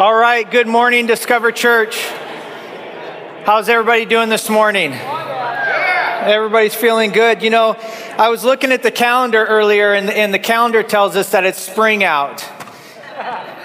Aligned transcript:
All 0.00 0.14
right, 0.14 0.50
good 0.50 0.66
morning, 0.66 1.06
Discover 1.06 1.52
Church. 1.52 2.00
How's 3.44 3.68
everybody 3.68 4.06
doing 4.06 4.30
this 4.30 4.48
morning? 4.48 4.92
Everybody's 4.94 6.74
feeling 6.74 7.10
good. 7.10 7.42
You 7.42 7.50
know, 7.50 7.76
I 8.16 8.30
was 8.30 8.42
looking 8.42 8.72
at 8.72 8.82
the 8.82 8.90
calendar 8.90 9.44
earlier, 9.44 9.92
and, 9.92 10.08
and 10.08 10.32
the 10.32 10.38
calendar 10.38 10.82
tells 10.82 11.16
us 11.16 11.32
that 11.32 11.44
it's 11.44 11.58
spring 11.58 12.02
out. 12.02 12.42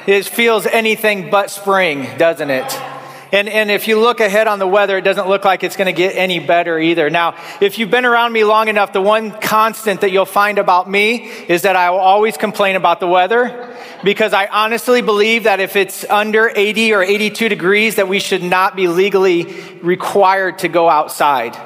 It 0.08 0.26
feels 0.26 0.66
anything 0.66 1.30
but 1.30 1.52
spring, 1.52 2.18
doesn't 2.18 2.50
it? 2.50 2.70
And, 3.32 3.50
and 3.50 3.72
if 3.72 3.88
you 3.88 4.00
look 4.00 4.20
ahead 4.20 4.48
on 4.48 4.60
the 4.60 4.68
weather, 4.68 4.98
it 4.98 5.02
doesn't 5.02 5.28
look 5.28 5.46
like 5.46 5.64
it's 5.64 5.76
going 5.76 5.88
to 5.88 5.94
get 5.94 6.16
any 6.16 6.40
better 6.40 6.80
either. 6.80 7.10
Now, 7.10 7.36
if 7.60 7.80
you've 7.80 7.90
been 7.90 8.06
around 8.06 8.34
me 8.34 8.44
long 8.44 8.68
enough, 8.68 8.94
the 8.94 9.02
one 9.02 9.32
constant 9.32 10.02
that 10.02 10.12
you'll 10.12 10.26
find 10.26 10.58
about 10.58 10.90
me 10.90 11.28
is 11.48 11.64
that 11.64 11.76
I 11.76 11.90
will 11.90 12.00
always 12.00 12.38
complain 12.38 12.76
about 12.76 13.00
the 13.00 13.08
weather 13.08 13.76
because 14.04 14.34
I 14.34 14.48
honestly 14.48 15.02
believe 15.02 15.44
that 15.44 15.60
if 15.60 15.76
it's 15.76 16.06
under 16.06 16.52
80 16.56 16.94
or 16.94 17.02
82 17.02 17.50
degrees, 17.50 17.96
that 17.96 18.08
we 18.08 18.20
should 18.20 18.44
not 18.44 18.76
be 18.76 18.88
legally 18.88 19.44
required 19.82 20.60
to 20.60 20.68
go 20.68 20.88
outside. 20.88 21.58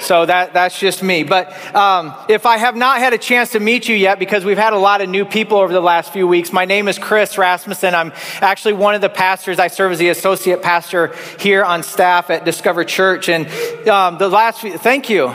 So 0.00 0.26
that, 0.26 0.54
that's 0.54 0.78
just 0.78 1.02
me. 1.02 1.22
But 1.22 1.52
um, 1.74 2.14
if 2.28 2.46
I 2.46 2.56
have 2.56 2.74
not 2.74 2.98
had 2.98 3.12
a 3.12 3.18
chance 3.18 3.52
to 3.52 3.60
meet 3.60 3.88
you 3.88 3.94
yet, 3.94 4.18
because 4.18 4.44
we've 4.44 4.58
had 4.58 4.72
a 4.72 4.78
lot 4.78 5.00
of 5.00 5.08
new 5.08 5.24
people 5.24 5.58
over 5.58 5.72
the 5.72 5.80
last 5.80 6.12
few 6.12 6.26
weeks, 6.26 6.52
my 6.52 6.64
name 6.64 6.88
is 6.88 6.98
Chris 6.98 7.36
Rasmussen. 7.36 7.94
I'm 7.94 8.12
actually 8.40 8.74
one 8.74 8.94
of 8.94 9.00
the 9.00 9.08
pastors. 9.08 9.58
I 9.58 9.68
serve 9.68 9.92
as 9.92 9.98
the 9.98 10.08
associate 10.08 10.62
pastor 10.62 11.14
here 11.38 11.62
on 11.64 11.82
staff 11.82 12.30
at 12.30 12.44
Discover 12.44 12.84
Church. 12.84 13.28
And 13.28 13.46
um, 13.88 14.18
the 14.18 14.28
last 14.28 14.60
few, 14.60 14.78
thank 14.78 15.10
you. 15.10 15.32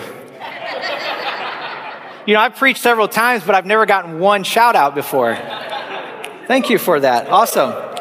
You 2.26 2.34
know, 2.34 2.40
I've 2.40 2.56
preached 2.56 2.82
several 2.82 3.08
times, 3.08 3.44
but 3.44 3.54
I've 3.54 3.68
never 3.68 3.86
gotten 3.86 4.20
one 4.20 4.44
shout 4.44 4.76
out 4.76 4.96
before. 4.96 5.36
Thank 6.48 6.72
you 6.72 6.80
for 6.80 7.00
that. 7.00 7.30
Awesome. 7.30 7.95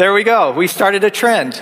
There 0.00 0.14
we 0.14 0.24
go. 0.24 0.52
We 0.52 0.66
started 0.66 1.04
a 1.04 1.10
trend. 1.10 1.60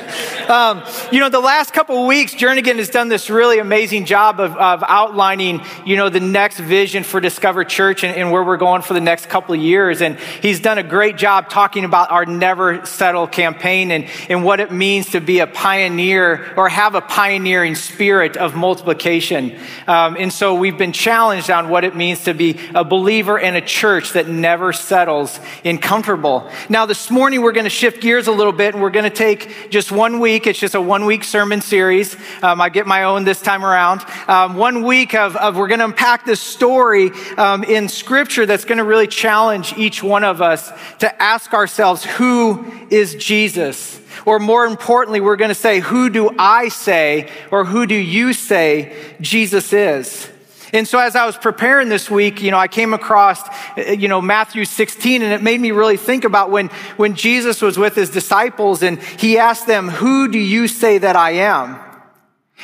Um, 0.48 0.84
you 1.10 1.18
know, 1.18 1.28
the 1.28 1.40
last 1.40 1.74
couple 1.74 2.00
of 2.00 2.06
weeks, 2.06 2.36
Jernigan 2.36 2.76
has 2.76 2.88
done 2.88 3.08
this 3.08 3.30
really 3.30 3.58
amazing 3.58 4.04
job 4.04 4.38
of, 4.38 4.56
of 4.56 4.84
outlining, 4.86 5.60
you 5.84 5.96
know, 5.96 6.08
the 6.08 6.20
next 6.20 6.60
vision 6.60 7.02
for 7.02 7.20
Discover 7.20 7.64
Church 7.64 8.04
and, 8.04 8.16
and, 8.16 8.30
where 8.30 8.44
we're 8.44 8.56
going 8.56 8.82
for 8.82 8.94
the 8.94 9.00
next 9.00 9.28
couple 9.28 9.56
of 9.56 9.60
years. 9.60 10.00
And 10.00 10.20
he's 10.40 10.60
done 10.60 10.78
a 10.78 10.84
great 10.84 11.16
job 11.16 11.50
talking 11.50 11.84
about 11.84 12.12
our 12.12 12.26
Never 12.26 12.86
Settle 12.86 13.26
campaign 13.26 13.90
and, 13.90 14.06
and 14.28 14.44
what 14.44 14.60
it 14.60 14.70
means 14.70 15.10
to 15.10 15.20
be 15.20 15.40
a 15.40 15.48
pioneer 15.48 16.54
or 16.56 16.68
have 16.68 16.94
a 16.94 17.00
pioneering 17.00 17.74
spirit 17.74 18.36
of 18.36 18.54
multiplication. 18.54 19.58
Um, 19.88 20.16
and 20.16 20.32
so 20.32 20.54
we've 20.54 20.78
been 20.78 20.92
challenged 20.92 21.50
on 21.50 21.70
what 21.70 21.82
it 21.82 21.96
means 21.96 22.22
to 22.22 22.34
be 22.34 22.60
a 22.72 22.84
believer 22.84 23.36
in 23.36 23.56
a 23.56 23.60
church 23.60 24.12
that 24.12 24.28
never 24.28 24.72
settles 24.72 25.40
in 25.64 25.78
comfortable. 25.78 26.48
Now, 26.68 26.86
this 26.86 27.10
morning, 27.10 27.42
we're 27.42 27.50
going 27.50 27.64
to 27.64 27.70
shift 27.70 28.00
gears 28.00 28.27
a 28.28 28.32
little 28.32 28.52
bit 28.52 28.74
and 28.74 28.82
we're 28.82 28.90
going 28.90 29.04
to 29.04 29.10
take 29.10 29.70
just 29.70 29.90
one 29.90 30.20
week. 30.20 30.46
It's 30.46 30.58
just 30.58 30.76
a 30.76 30.80
one 30.80 31.04
week 31.04 31.24
sermon 31.24 31.60
series. 31.60 32.16
Um, 32.42 32.60
I 32.60 32.68
get 32.68 32.86
my 32.86 33.04
own 33.04 33.24
this 33.24 33.42
time 33.42 33.64
around. 33.64 34.04
Um, 34.28 34.54
one 34.54 34.84
week 34.84 35.14
of, 35.14 35.34
of 35.36 35.56
we're 35.56 35.66
going 35.66 35.80
to 35.80 35.86
unpack 35.86 36.24
this 36.24 36.40
story 36.40 37.10
um, 37.36 37.64
in 37.64 37.88
Scripture 37.88 38.46
that's 38.46 38.64
going 38.64 38.78
to 38.78 38.84
really 38.84 39.08
challenge 39.08 39.76
each 39.76 40.02
one 40.02 40.22
of 40.22 40.40
us 40.40 40.70
to 41.00 41.22
ask 41.22 41.52
ourselves, 41.52 42.04
who 42.04 42.70
is 42.90 43.16
Jesus? 43.16 44.00
Or 44.24 44.38
more 44.38 44.66
importantly, 44.66 45.20
we're 45.20 45.36
going 45.36 45.50
to 45.50 45.54
say, 45.54 45.80
who 45.80 46.10
do 46.10 46.30
I 46.38 46.68
say, 46.68 47.30
or 47.50 47.64
who 47.64 47.86
do 47.86 47.94
you 47.94 48.32
say 48.32 49.14
Jesus 49.20 49.72
is? 49.72 50.28
And 50.72 50.86
so 50.86 50.98
as 50.98 51.16
I 51.16 51.24
was 51.24 51.36
preparing 51.36 51.88
this 51.88 52.10
week, 52.10 52.42
you 52.42 52.50
know, 52.50 52.58
I 52.58 52.68
came 52.68 52.92
across, 52.92 53.40
uh, 53.78 53.92
you 53.92 54.08
know, 54.08 54.20
Matthew 54.20 54.64
16, 54.64 55.22
and 55.22 55.32
it 55.32 55.42
made 55.42 55.60
me 55.60 55.70
really 55.70 55.96
think 55.96 56.24
about 56.24 56.50
when, 56.50 56.68
when 56.96 57.14
Jesus 57.14 57.62
was 57.62 57.78
with 57.78 57.94
his 57.94 58.10
disciples 58.10 58.82
and 58.82 59.00
he 59.02 59.38
asked 59.38 59.66
them, 59.66 59.88
Who 59.88 60.28
do 60.28 60.38
you 60.38 60.68
say 60.68 60.98
that 60.98 61.16
I 61.16 61.32
am? 61.32 61.78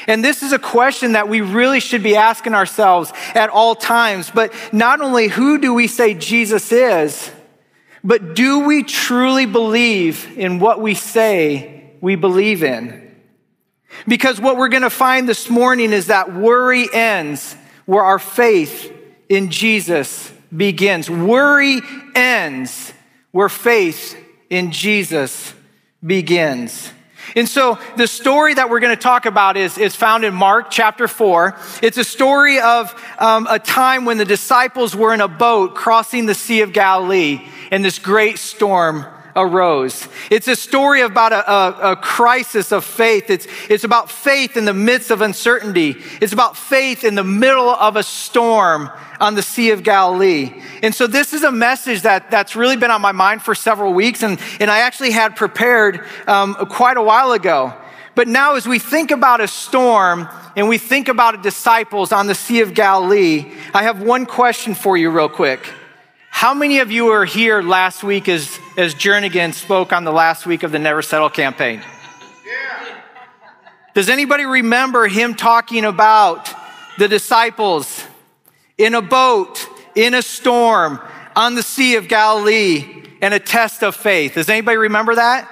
And 0.07 0.25
this 0.25 0.43
is 0.43 0.53
a 0.53 0.59
question 0.59 1.13
that 1.13 1.29
we 1.29 1.41
really 1.41 1.81
should 1.81 2.03
be 2.03 2.17
asking 2.17 2.55
ourselves 2.55 3.13
at 3.35 3.49
all 3.49 3.75
times. 3.75 4.31
But 4.31 4.53
not 4.73 5.01
only 5.01 5.29
who 5.29 5.59
do 5.59 5.73
we 5.73 5.87
say 5.87 6.15
Jesus 6.15 6.73
is, 6.73 7.31
but 8.03 8.35
do 8.35 8.67
we 8.67 8.83
truly 8.83 9.47
believe 9.47 10.37
in 10.37 10.59
what 10.59 10.81
we 10.81 10.95
say 10.95 11.93
we 12.01 12.17
believe 12.17 12.63
in? 12.63 13.03
Because 14.07 14.41
what 14.41 14.57
we're 14.57 14.69
going 14.69 14.83
to 14.83 14.91
find 14.91 15.29
this 15.29 15.49
morning 15.49 15.93
is 15.93 16.09
that 16.09 16.35
worry 16.35 16.89
ends 16.93 17.57
where 17.87 18.03
our 18.03 18.19
faith 18.19 18.93
in 19.29 19.51
Jesus 19.51 20.33
begins. 20.55 21.11
Worry 21.11 21.81
ends 22.15 22.93
where 23.33 23.49
faith 23.49 24.17
in 24.51 24.71
Jesus 24.71 25.55
begins. 26.05 26.91
And 27.37 27.49
so 27.49 27.79
the 27.97 28.07
story 28.07 28.55
that 28.55 28.71
we're 28.71 28.81
going 28.81 28.95
to 28.95 29.03
talk 29.03 29.27
about 29.27 29.57
is, 29.57 29.79
is 29.79 29.97
found 29.97 30.25
in 30.25 30.35
Mark 30.35 30.71
chapter 30.71 31.09
4. 31.09 31.57
It's 31.83 31.97
a 31.97 32.05
story 32.05 32.61
of 32.61 32.95
um, 33.19 33.47
a 33.51 33.59
time 33.59 34.05
when 34.05 34.19
the 34.19 34.25
disciples 34.25 34.95
were 34.95 35.13
in 35.13 35.21
a 35.21 35.29
boat 35.29 35.75
crossing 35.75 36.27
the 36.27 36.35
Sea 36.35 36.61
of 36.61 36.73
Galilee 36.73 37.45
and 37.71 37.85
this 37.85 37.99
great 37.99 38.39
storm 38.39 39.07
arose. 39.37 40.09
It's 40.31 40.49
a 40.49 40.57
story 40.57 41.01
about 41.01 41.33
a, 41.33 41.51
a, 41.51 41.93
a, 41.93 41.97
crisis 41.97 42.73
of 42.73 42.85
faith. 42.85 43.31
It's, 43.31 43.47
it's 43.69 43.85
about 43.85 44.11
faith 44.11 44.57
in 44.57 44.65
the 44.65 44.75
midst 44.75 45.11
of 45.11 45.21
uncertainty. 45.21 45.97
It's 46.21 46.33
about 46.33 46.57
faith 46.57 47.05
in 47.05 47.15
the 47.15 47.25
middle 47.25 47.69
of 47.69 47.97
a 47.97 48.03
storm 48.03 48.91
on 49.21 49.35
the 49.35 49.43
Sea 49.43 49.71
of 49.71 49.83
Galilee. 49.83 50.63
And 50.83 50.95
so 50.95 51.07
this 51.07 51.33
is 51.33 51.43
a 51.43 51.53
message 51.53 52.03
that, 52.03 52.31
that's 52.31 52.55
really 52.55 52.77
been 52.77 52.91
on 52.91 53.01
my 53.01 53.13
mind 53.13 53.43
for 53.43 53.55
several 53.55 53.93
weeks, 53.93 54.23
and, 54.23 54.39
and 54.61 54.71
I 54.71 54.81
actually 54.81 55.11
had 55.11 55.37
prepared 55.37 56.05
um, 56.27 56.55
quite 56.55 56.97
a 56.97 57.03
while 57.03 57.33
ago. 57.33 57.75
But 58.15 58.29
now, 58.29 58.55
as 58.55 58.69
we 58.69 58.79
think 58.79 59.11
about 59.11 59.41
a 59.41 59.49
storm 59.49 60.29
and 60.55 60.69
we 60.69 60.79
think 60.79 61.09
about 61.09 61.43
disciples 61.43 62.13
on 62.13 62.29
the 62.29 62.35
Sea 62.35 62.61
of 62.61 62.73
Galilee, 62.73 63.53
I 63.73 63.83
have 63.83 64.01
one 64.01 64.25
question 64.25 64.75
for 64.77 64.97
you, 64.97 65.11
real 65.11 65.29
quick. 65.29 65.69
How 66.31 66.55
many 66.55 66.79
of 66.79 66.93
you 66.93 67.07
were 67.07 67.25
here 67.25 67.63
last 67.63 68.05
week 68.05 68.29
as, 68.29 68.59
as 68.77 68.95
Jernigan 68.95 69.55
spoke 69.55 69.93
on 69.93 70.05
the 70.05 70.13
last 70.13 70.47
week 70.47 70.63
of 70.63 70.73
the 70.73 70.79
Never 70.79 71.03
Settle 71.03 71.31
campaign? 71.31 71.83
Yeah. 72.47 72.97
Does 73.95 74.09
anybody 74.09 74.45
remember 74.45 75.07
him 75.07 75.35
talking 75.35 75.85
about 75.85 76.53
the 76.99 77.09
disciples 77.09 78.05
in 78.77 78.95
a 78.95 79.03
boat, 79.03 79.67
in 79.95 80.15
a 80.15 80.23
storm, 80.23 81.01
on 81.37 81.55
the 81.55 81.63
Sea 81.63 81.97
of 81.97 82.09
Galilee, 82.09 83.05
and 83.21 83.33
a 83.33 83.39
test 83.39 83.83
of 83.83 83.95
faith? 83.95 84.35
Does 84.35 84.49
anybody 84.49 84.77
remember 84.77 85.15
that? 85.15 85.51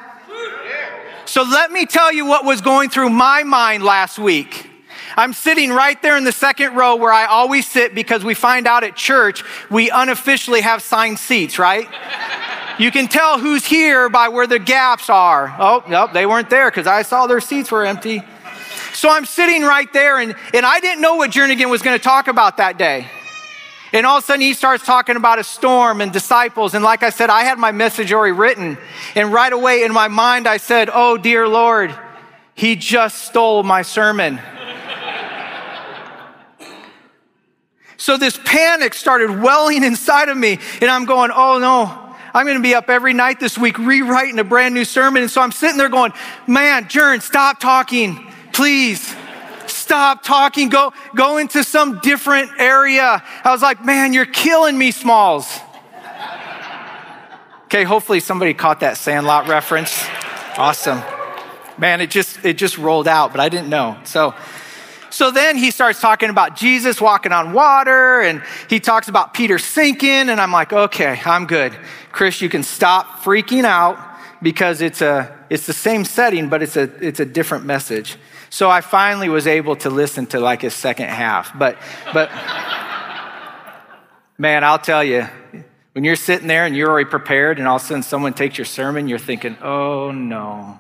So 1.25 1.43
let 1.45 1.71
me 1.71 1.87
tell 1.87 2.13
you 2.13 2.27
what 2.27 2.45
was 2.45 2.61
going 2.61 2.91
through 2.91 3.09
my 3.09 3.43
mind 3.43 3.85
last 3.85 4.19
week. 4.19 4.69
I'm 5.17 5.33
sitting 5.33 5.71
right 5.71 6.01
there 6.03 6.17
in 6.17 6.25
the 6.25 6.33
second 6.33 6.75
row 6.75 6.97
where 6.97 7.13
I 7.13 7.27
always 7.27 7.67
sit 7.67 7.95
because 7.95 8.25
we 8.25 8.35
find 8.35 8.67
out 8.67 8.83
at 8.83 8.97
church 8.97 9.45
we 9.71 9.91
unofficially 9.91 10.63
have 10.63 10.83
signed 10.83 11.19
seats, 11.19 11.59
right? 11.59 11.89
You 12.79 12.91
can 12.91 13.09
tell 13.09 13.39
who's 13.39 13.65
here 13.65 14.09
by 14.09 14.29
where 14.29 14.47
the 14.47 14.59
gaps 14.59 15.11
are. 15.11 15.55
Oh, 15.59 15.85
nope, 15.89 16.13
they 16.13 16.27
weren't 16.27 16.51
there 16.51 16.71
because 16.71 16.87
I 16.87 17.03
saw 17.03 17.27
their 17.27 17.41
seats 17.41 17.71
were 17.71 17.85
empty. 17.85 18.23
So 18.93 19.11
I'm 19.11 19.25
sitting 19.25 19.63
right 19.63 19.91
there, 19.93 20.19
and, 20.19 20.35
and 20.53 20.67
I 20.67 20.81
didn't 20.81 21.01
know 21.01 21.17
what 21.17 21.31
Jernigan 21.31 21.71
was 21.71 21.83
going 21.83 21.99
to 21.99 22.03
talk 22.03 22.29
about 22.29 22.59
that 22.59 22.79
day. 22.79 23.07
And 23.93 24.07
all 24.07 24.19
of 24.19 24.25
a 24.25 24.27
sudden, 24.27 24.41
he 24.41 24.55
starts 24.55 24.85
talking 24.87 25.17
about 25.17 25.39
a 25.39 25.45
storm 25.45 26.01
and 26.01 26.13
disciples. 26.13 26.75
And 26.75 26.83
like 26.83 27.03
I 27.03 27.11
said, 27.11 27.29
I 27.29 27.43
had 27.43 27.59
my 27.59 27.73
message 27.73 28.13
already 28.13 28.33
written. 28.33 28.79
And 29.15 29.33
right 29.33 29.53
away 29.53 29.85
in 29.85 29.93
my 29.93 30.09
mind, 30.09 30.47
I 30.47 30.57
said, 30.57 30.89
Oh, 30.93 31.19
dear 31.19 31.47
Lord, 31.47 31.95
he 32.55 32.77
just 32.77 33.27
stole 33.27 33.63
my 33.63 33.83
sermon. 33.83 34.41
So 38.03 38.17
this 38.17 38.37
panic 38.45 38.95
started 38.95 39.31
welling 39.31 39.85
inside 39.85 40.29
of 40.29 40.37
me, 40.37 40.59
and 40.81 40.91
I'm 40.91 41.05
going, 41.05 41.31
oh 41.33 41.61
no, 41.61 42.02
I'm 42.35 42.47
going 42.47 42.57
to 42.57 42.63
be 42.63 42.75
up 42.75 42.89
every 42.89 43.13
night 43.13 43.41
this 43.41 43.59
week 43.59 43.79
rewriting 43.79 44.39
a 44.39 44.45
brand 44.45 44.75
new 44.75 44.85
sermon. 44.85 45.23
And 45.23 45.31
so 45.31 45.41
I'm 45.41 45.53
sitting 45.53 45.77
there 45.77 45.89
going, 45.89 46.13
man, 46.47 46.85
Jern, 46.87 47.21
stop 47.21 47.61
talking, 47.61 48.27
please. 48.53 49.15
Stop 49.67 50.23
talking. 50.23 50.69
Go, 50.69 50.93
go 51.15 51.39
into 51.39 51.65
some 51.65 51.99
different 52.01 52.51
area. 52.59 53.23
I 53.45 53.51
was 53.51 53.63
like, 53.63 53.85
man, 53.85 54.13
you're 54.13 54.27
killing 54.27 54.77
me, 54.77 54.91
Smalls. 54.91 55.61
Okay, 57.65 57.85
hopefully 57.85 58.21
somebody 58.21 58.55
caught 58.55 58.81
that 58.81 58.97
Sandlot 58.97 59.49
reference. 59.49 60.05
Awesome. 60.59 61.03
Man, 61.79 62.03
it 62.03 62.11
just 62.11 62.45
it 62.45 62.59
just 62.59 62.77
rolled 62.77 63.09
out, 63.09 63.33
but 63.33 63.41
I 63.41 63.49
didn't 63.49 63.71
know. 63.71 63.97
So 64.05 64.35
so 65.13 65.31
then 65.31 65.57
he 65.57 65.71
starts 65.71 66.01
talking 66.01 66.31
about 66.31 66.57
Jesus 66.57 67.01
walking 67.01 67.33
on 67.33 67.53
water 67.53 68.21
and 68.21 68.43
he 68.69 68.81
talks 68.81 69.09
about 69.09 69.35
Peter 69.35 69.59
sinking. 69.59 70.31
And 70.31 70.41
I'm 70.41 70.53
like, 70.53 70.73
okay, 70.73 71.21
I'm 71.25 71.47
good. 71.47 71.77
Chris, 72.13 72.41
you 72.41 72.49
can 72.49 72.63
stop 72.63 73.23
freaking 73.23 73.65
out 73.65 73.99
because 74.43 74.81
it's, 74.81 75.01
a, 75.01 75.37
it's 75.51 75.67
the 75.67 75.73
same 75.73 76.05
setting, 76.05 76.49
but 76.49 76.63
it's 76.63 76.77
a, 76.77 76.83
it's 77.01 77.21
a 77.21 77.25
different 77.25 77.65
message. 77.65 78.17
So 78.51 78.69
I 78.69 78.83
finally 78.83 79.29
was 79.29 79.47
able 79.47 79.77
to 79.77 79.91
listen 79.91 80.27
to 80.27 80.41
like 80.41 80.63
his 80.63 80.75
second 80.75 81.09
half. 81.09 81.57
But, 81.59 81.79
but 82.13 82.31
man, 84.39 84.63
I'll 84.63 84.79
tell 84.79 85.03
you, 85.03 85.27
When 85.93 86.05
you're 86.05 86.17
sitting 86.17 86.49
there 86.49 86.67
and 86.67 86.77
you're 86.77 86.89
already 86.89 87.09
prepared, 87.09 87.59
and 87.59 87.69
all 87.69 87.77
of 87.77 87.83
a 87.83 87.85
sudden 87.85 88.03
someone 88.03 88.35
takes 88.35 88.57
your 88.57 88.65
sermon, 88.65 89.09
you're 89.09 89.19
thinking, 89.19 89.57
oh 89.63 90.11
no. 90.11 90.79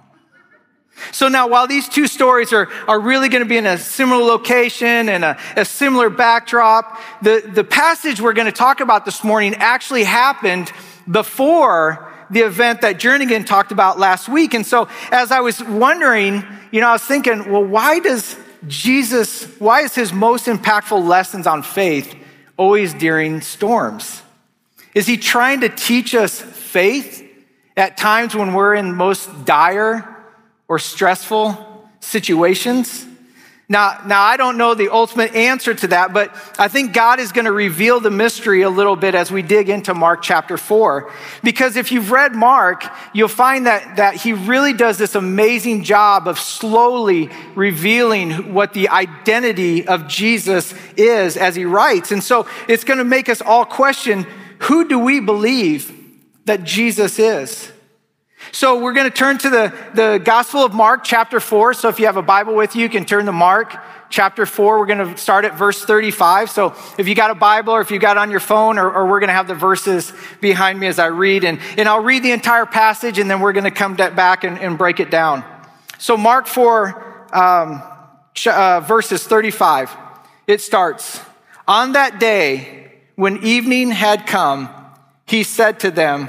So 1.11 1.29
now, 1.29 1.49
while 1.49 1.67
these 1.67 1.89
two 1.89 2.07
stories 2.07 2.53
are, 2.53 2.69
are 2.87 3.01
really 3.01 3.29
going 3.29 3.43
to 3.43 3.49
be 3.49 3.57
in 3.57 3.67
a 3.67 3.79
similar 3.79 4.23
location 4.23 5.09
and 5.09 5.25
a, 5.25 5.39
a 5.57 5.65
similar 5.65 6.11
backdrop, 6.11 7.01
the, 7.23 7.43
the 7.47 7.65
passage 7.65 8.21
we're 8.21 8.35
going 8.35 8.47
to 8.47 8.53
talk 8.53 8.81
about 8.81 9.05
this 9.05 9.25
morning 9.25 9.55
actually 9.57 10.05
happened 10.05 10.71
before 11.11 12.13
the 12.31 12.41
event 12.41 12.81
that 12.81 12.99
Jernigan 12.99 13.45
talked 13.45 13.73
about 13.73 13.99
last 13.99 14.29
week. 14.29 14.55
And 14.55 14.67
so, 14.67 14.89
as 15.11 15.31
I 15.31 15.41
was 15.41 15.63
wondering, 15.63 16.45
you 16.71 16.81
know, 16.81 16.89
I 16.89 16.93
was 16.93 17.03
thinking, 17.03 17.51
well, 17.51 17.65
why 17.65 17.99
does 18.01 18.37
Jesus, 18.67 19.45
why 19.59 19.83
is 19.83 19.95
his 19.95 20.13
most 20.13 20.47
impactful 20.47 21.07
lessons 21.07 21.47
on 21.47 21.63
faith 21.63 22.15
always 22.57 22.95
during 22.95 23.41
storms? 23.41 24.23
Is 24.95 25.07
he 25.07 25.17
trying 25.17 25.61
to 25.61 25.69
teach 25.69 26.15
us 26.15 26.41
faith 26.41 27.29
at 27.77 27.97
times 27.97 28.35
when 28.35 28.55
we're 28.55 28.75
in 28.75 28.95
most 28.95 29.45
dire 29.45 30.09
or 30.69 30.79
stressful 30.79 31.89
situations? 32.01 33.07
Now, 33.73 33.99
now 34.05 34.21
I 34.21 34.37
don't 34.37 34.59
know 34.59 34.75
the 34.75 34.91
ultimate 34.91 35.35
answer 35.35 35.73
to 35.73 35.87
that, 35.87 36.13
but 36.13 36.31
I 36.59 36.69
think 36.69 36.93
God 36.93 37.19
is 37.19 37.33
going 37.33 37.47
to 37.47 37.53
reveal 37.53 38.01
the 38.01 38.11
mystery 38.11 38.61
a 38.61 38.69
little 38.69 38.97
bit 38.97 39.15
as 39.15 39.31
we 39.31 39.41
dig 39.41 39.71
into 39.71 39.95
Mark 39.95 40.21
chapter 40.21 40.59
4. 40.59 41.11
Because 41.43 41.77
if 41.77 41.91
you've 41.91 42.11
read 42.11 42.35
Mark, 42.35 42.85
you'll 43.15 43.29
find 43.29 43.65
that, 43.65 43.97
that 43.97 44.17
he 44.17 44.35
really 44.35 44.75
does 44.75 44.99
this 44.99 45.15
amazing 45.15 45.85
job 45.85 46.29
of 46.29 46.39
slowly 46.39 47.31
revealing 47.55 48.53
what 48.53 48.75
the 48.75 48.91
identity 48.91 49.87
of 49.87 50.07
Jesus 50.07 50.75
is 50.99 51.39
as 51.39 51.57
he 51.57 51.65
writes. 51.65 52.13
And 52.13 52.23
so 52.23 52.47
it's 52.69 52.85
going 52.85 52.99
to 52.99 53.05
make 53.05 53.31
us 53.31 53.41
all 53.41 53.65
question 53.65 54.27
who 54.59 54.87
do 54.87 54.99
we 54.99 55.19
believe 55.19 55.99
that 56.45 56.63
Jesus 56.63 57.19
is? 57.19 57.73
So 58.55 58.79
we're 58.79 58.93
going 58.93 59.11
to 59.11 59.17
turn 59.17 59.39
to 59.39 59.49
the, 59.49 59.75
the 59.95 60.21
Gospel 60.23 60.63
of 60.63 60.75
Mark, 60.75 61.05
chapter 61.05 61.41
4. 61.41 61.73
So 61.73 61.89
if 61.89 61.99
you 61.99 62.05
have 62.05 62.19
a 62.19 62.23
Bible 62.23 62.55
with 62.55 62.77
you, 62.77 62.83
you 62.83 62.91
can 62.91 63.07
turn 63.07 63.25
to 63.25 63.33
Mark, 63.33 63.75
chapter 64.11 64.45
4. 64.45 64.79
We're 64.79 64.85
going 64.85 64.99
to 64.99 65.17
start 65.17 65.47
at 65.47 65.57
verse 65.57 65.83
35. 65.83 66.51
So 66.51 66.75
if 66.99 67.09
you 67.09 67.15
got 67.15 67.31
a 67.31 67.35
Bible 67.35 67.73
or 67.73 67.81
if 67.81 67.91
you 67.91 67.99
got 67.99 68.19
on 68.19 68.31
your 68.31 68.41
phone, 68.41 68.79
or, 68.79 68.93
or 68.93 69.07
we're 69.07 69.21
going 69.21 69.29
to 69.29 69.35
have 69.35 69.49
the 69.49 69.55
verses 69.55 70.13
behind 70.43 70.79
me 70.79 70.87
as 70.87 70.99
I 70.99 71.07
read. 71.07 71.45
And, 71.45 71.61
and 71.79 71.89
I'll 71.89 72.03
read 72.03 72.23
the 72.23 72.33
entire 72.33 72.67
passage 72.67 73.19
and 73.19 73.31
then 73.31 73.41
we're 73.41 73.55
going 73.55 73.65
to 73.65 73.71
come 73.71 73.97
back 73.97 74.45
and, 74.45 74.59
and 74.59 74.77
break 74.77 75.01
it 75.01 75.11
down. 75.11 75.45
So 75.97 76.19
Mark 76.19 76.47
4, 76.47 77.29
um, 77.35 77.83
uh, 78.47 78.81
verses 78.81 79.25
35, 79.27 79.97
it 80.47 80.61
starts 80.61 81.23
On 81.67 81.93
that 81.93 82.21
day, 82.21 82.93
when 83.17 83.43
evening 83.45 83.93
had 83.93 84.27
come, 84.27 84.69
he 85.27 85.43
said 85.43 85.81
to 85.81 85.91
them, 85.91 86.29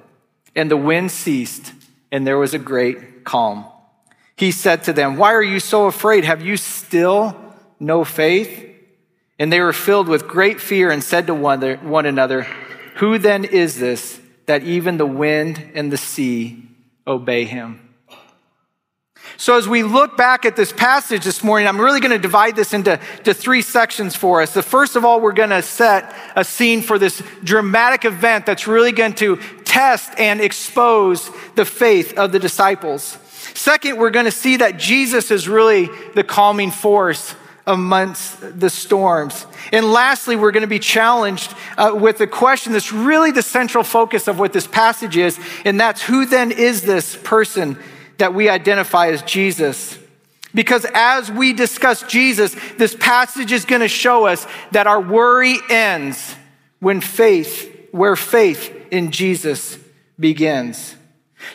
And 0.55 0.69
the 0.69 0.77
wind 0.77 1.11
ceased, 1.11 1.73
and 2.11 2.27
there 2.27 2.37
was 2.37 2.53
a 2.53 2.59
great 2.59 3.23
calm. 3.23 3.65
He 4.35 4.51
said 4.51 4.83
to 4.85 4.93
them, 4.93 5.17
Why 5.17 5.33
are 5.33 5.43
you 5.43 5.59
so 5.59 5.85
afraid? 5.85 6.23
Have 6.23 6.41
you 6.41 6.57
still 6.57 7.35
no 7.79 8.03
faith? 8.03 8.67
And 9.37 9.51
they 9.51 9.59
were 9.59 9.73
filled 9.73 10.07
with 10.07 10.27
great 10.27 10.59
fear 10.59 10.91
and 10.91 11.03
said 11.03 11.27
to 11.27 11.33
one 11.33 12.05
another, 12.05 12.43
Who 12.95 13.17
then 13.17 13.45
is 13.45 13.79
this 13.79 14.19
that 14.47 14.63
even 14.63 14.97
the 14.97 15.05
wind 15.05 15.71
and 15.73 15.91
the 15.91 15.97
sea 15.97 16.63
obey 17.07 17.45
him? 17.45 17.91
So, 19.37 19.57
as 19.57 19.67
we 19.67 19.81
look 19.81 20.17
back 20.17 20.45
at 20.45 20.55
this 20.55 20.71
passage 20.71 21.23
this 21.23 21.43
morning, 21.43 21.67
I'm 21.67 21.79
really 21.79 21.99
going 21.99 22.11
to 22.11 22.19
divide 22.19 22.55
this 22.55 22.73
into 22.73 22.99
to 23.23 23.33
three 23.33 23.63
sections 23.63 24.15
for 24.15 24.41
us. 24.41 24.53
The 24.53 24.61
first 24.61 24.95
of 24.95 25.03
all, 25.03 25.19
we're 25.19 25.31
going 25.31 25.49
to 25.49 25.63
set 25.63 26.13
a 26.35 26.43
scene 26.43 26.81
for 26.81 26.99
this 26.99 27.23
dramatic 27.43 28.05
event 28.05 28.45
that's 28.45 28.67
really 28.67 28.91
going 28.91 29.13
to 29.13 29.37
test 29.71 30.11
and 30.17 30.41
expose 30.41 31.31
the 31.55 31.63
faith 31.63 32.17
of 32.17 32.33
the 32.33 32.39
disciples. 32.39 33.17
Second, 33.53 33.97
we're 33.97 34.09
going 34.09 34.25
to 34.25 34.31
see 34.31 34.57
that 34.57 34.77
Jesus 34.77 35.31
is 35.31 35.47
really 35.47 35.89
the 36.13 36.25
calming 36.25 36.71
force 36.71 37.35
amongst 37.65 38.59
the 38.59 38.69
storms. 38.69 39.45
And 39.71 39.93
lastly, 39.93 40.35
we're 40.35 40.51
going 40.51 40.63
to 40.63 40.67
be 40.67 40.79
challenged 40.79 41.55
uh, 41.77 41.93
with 41.95 42.19
a 42.19 42.27
question 42.27 42.73
that's 42.73 42.91
really 42.91 43.31
the 43.31 43.41
central 43.41 43.85
focus 43.85 44.27
of 44.27 44.37
what 44.39 44.51
this 44.51 44.67
passage 44.67 45.15
is, 45.15 45.39
and 45.63 45.79
that's 45.79 46.01
who 46.01 46.25
then 46.25 46.51
is 46.51 46.81
this 46.81 47.15
person 47.15 47.77
that 48.17 48.33
we 48.33 48.49
identify 48.49 49.07
as 49.07 49.21
Jesus? 49.21 49.97
Because 50.53 50.85
as 50.93 51.31
we 51.31 51.53
discuss 51.53 52.03
Jesus, 52.03 52.53
this 52.77 52.93
passage 52.99 53.53
is 53.53 53.63
going 53.63 53.81
to 53.81 53.87
show 53.87 54.25
us 54.25 54.45
that 54.71 54.85
our 54.85 54.99
worry 54.99 55.55
ends 55.69 56.35
when 56.81 56.99
faith, 56.99 57.87
where 57.91 58.17
faith 58.17 58.80
in 58.91 59.11
Jesus 59.11 59.79
begins. 60.19 60.95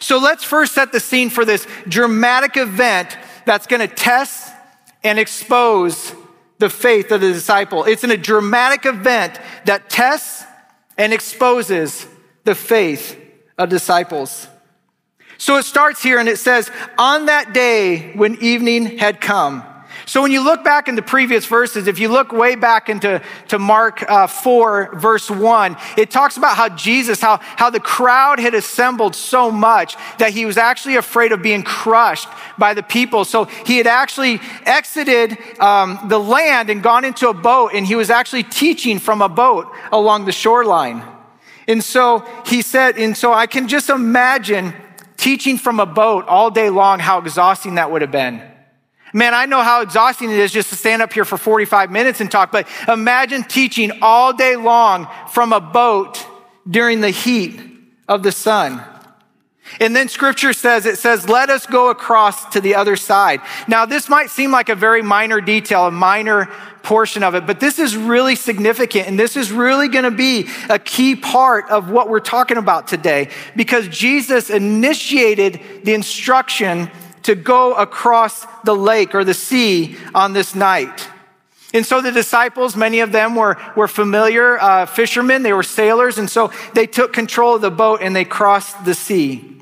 So 0.01 0.19
let's 0.19 0.43
first 0.43 0.75
set 0.75 0.91
the 0.91 0.99
scene 0.99 1.31
for 1.31 1.45
this 1.45 1.67
dramatic 1.87 2.57
event 2.57 3.17
that's 3.45 3.69
going 3.69 3.87
to 3.87 3.95
test 3.95 4.53
and 5.05 5.19
expose 5.19 6.13
the 6.59 6.71
faith 6.71 7.13
of 7.13 7.21
the 7.21 7.33
disciple. 7.33 7.85
It's 7.85 8.03
in 8.03 8.11
a 8.11 8.17
dramatic 8.17 8.87
event 8.87 9.39
that 9.67 9.89
tests 9.89 10.45
and 10.99 11.13
exposes 11.13 12.07
the 12.45 12.55
faith 12.55 13.21
of 13.59 13.69
disciples. 13.69 14.49
So 15.39 15.59
it 15.59 15.65
starts 15.65 16.03
here 16.03 16.19
and 16.19 16.29
it 16.29 16.39
says, 16.39 16.71
On 16.99 17.27
that 17.27 17.53
day 17.53 18.13
when 18.15 18.43
evening 18.43 18.99
had 18.99 19.21
come, 19.21 19.63
so 20.09 20.23
when 20.23 20.31
you 20.31 20.41
look 20.41 20.63
back 20.63 20.87
in 20.87 20.95
the 20.95 21.03
previous 21.03 21.47
verses, 21.47 21.89
if 21.89 21.99
you 21.99 22.09
look 22.09 22.31
way 22.31 22.55
back 22.55 22.89
into 22.89 23.21
to 23.49 23.59
Mark 23.59 24.09
uh, 24.09 24.29
4, 24.29 25.01
verse 25.01 25.29
1, 25.29 25.77
it 25.99 26.13
talks 26.13 26.37
about 26.37 26.57
how 26.57 26.69
Jesus, 26.69 27.21
how, 27.21 27.39
how 27.41 27.71
the 27.71 27.81
crowd 27.81 28.39
had 28.39 28.55
assembled 28.55 29.17
so 29.17 29.51
much 29.51 29.97
that 30.19 30.31
he 30.31 30.47
was 30.47 30.59
actually 30.59 30.95
afraid 30.95 31.33
of 31.33 31.43
being 31.43 31.65
crushed 31.65 32.29
by 32.57 32.73
the 32.73 32.85
people. 32.85 33.25
So 33.25 33.47
he 33.47 33.79
had 33.79 33.89
actually 33.89 34.41
exited 34.65 35.39
um, 35.59 35.99
the 36.07 36.21
land 36.21 36.71
and 36.71 36.85
gone 36.85 37.05
into 37.05 37.29
a 37.29 37.35
boat, 37.35 37.73
and 37.75 37.85
he 37.85 37.97
was 37.97 38.09
actually 38.09 38.45
teaching 38.45 39.01
from 39.01 39.21
a 39.21 39.29
boat 39.29 39.67
along 39.91 40.25
the 40.25 40.33
shoreline. 40.33 41.03
And 41.67 41.83
so 41.83 42.25
he 42.47 42.63
said, 42.63 42.97
and 42.97 43.17
so 43.17 43.33
I 43.33 43.49
can 43.49 43.67
just 43.67 43.91
imagine 43.91 44.73
teaching 45.17 45.59
from 45.59 45.81
a 45.81 45.87
boat 45.87 46.27
all 46.29 46.53
day 46.53 46.71
long, 46.71 47.01
how 47.01 47.19
exhausting 47.19 47.75
that 47.75 47.91
would 47.91 48.03
have 48.03 48.13
been. 48.13 48.41
Man, 49.17 49.33
I 49.33 49.47
know 49.47 49.63
how 49.63 49.81
exhausting 49.81 50.31
it 50.31 50.39
is 50.39 50.53
just 50.53 50.69
to 50.69 50.77
stand 50.77 51.01
up 51.01 51.11
here 51.11 51.25
for 51.25 51.39
45 51.39 51.91
minutes 51.91 52.21
and 52.21 52.31
talk, 52.31 52.53
but 52.53 52.69
imagine 52.87 53.45
teaching 53.45 53.91
all 54.03 54.35
day 54.35 54.57
long 54.57 55.09
from 55.31 55.55
a 55.55 55.61
boat 55.61 56.23
during 56.69 57.01
the 57.01 57.09
heat 57.09 57.59
of 58.07 58.23
the 58.23 58.31
sun. 58.31 58.85
And 59.81 59.97
then 59.97 60.11
scripture 60.11 60.53
says, 60.53 60.85
it 60.85 60.99
says, 60.99 61.31
let 61.31 61.49
us 61.49 61.65
go 61.65 61.89
across 61.89 62.45
to 62.51 62.61
the 62.61 62.75
other 62.75 62.95
side. 62.95 63.41
Now, 63.67 63.87
this 63.87 64.11
might 64.11 64.29
seem 64.29 64.51
like 64.51 64.69
a 64.69 64.75
very 64.75 65.01
minor 65.01 65.41
detail, 65.41 65.87
a 65.87 65.91
minor 65.91 66.51
portion 66.83 67.23
of 67.23 67.35
it, 67.35 67.47
but 67.47 67.59
this 67.59 67.79
is 67.79 67.97
really 67.97 68.37
significant. 68.37 69.09
And 69.09 69.19
this 69.19 69.35
is 69.35 69.51
really 69.51 69.89
going 69.89 70.05
to 70.05 70.11
be 70.11 70.47
a 70.69 70.79
key 70.79 71.17
part 71.17 71.71
of 71.71 71.91
what 71.91 72.11
we're 72.11 72.21
talking 72.21 72.59
about 72.59 72.87
today 72.87 73.31
because 73.57 73.89
Jesus 73.89 74.51
initiated 74.51 75.59
the 75.85 75.95
instruction 75.95 76.91
to 77.27 77.35
go 77.35 77.75
across 77.75 78.47
the 78.65 78.75
lake 78.75 79.15
or 79.15 79.25
the 79.25 79.35
sea 79.35 79.97
on 80.15 80.33
this 80.33 80.55
night. 80.55 81.09
And 81.75 81.85
so 81.85 82.01
the 82.01 82.13
disciples, 82.13 82.77
many 82.77 83.01
of 83.01 83.11
them 83.11 83.35
were, 83.35 83.57
were 83.77 83.89
familiar 83.89 84.59
uh, 84.59 84.87
fishermen, 84.87 85.43
they 85.43 85.53
were 85.53 85.65
sailors, 85.65 86.19
and 86.19 86.31
so 86.31 86.53
they 86.75 86.87
took 86.87 87.13
control 87.13 87.57
of 87.57 87.63
the 87.63 87.71
boat 87.71 88.01
and 88.01 88.15
they 88.15 88.25
crossed 88.25 88.85
the 88.85 88.95
sea. 88.95 89.53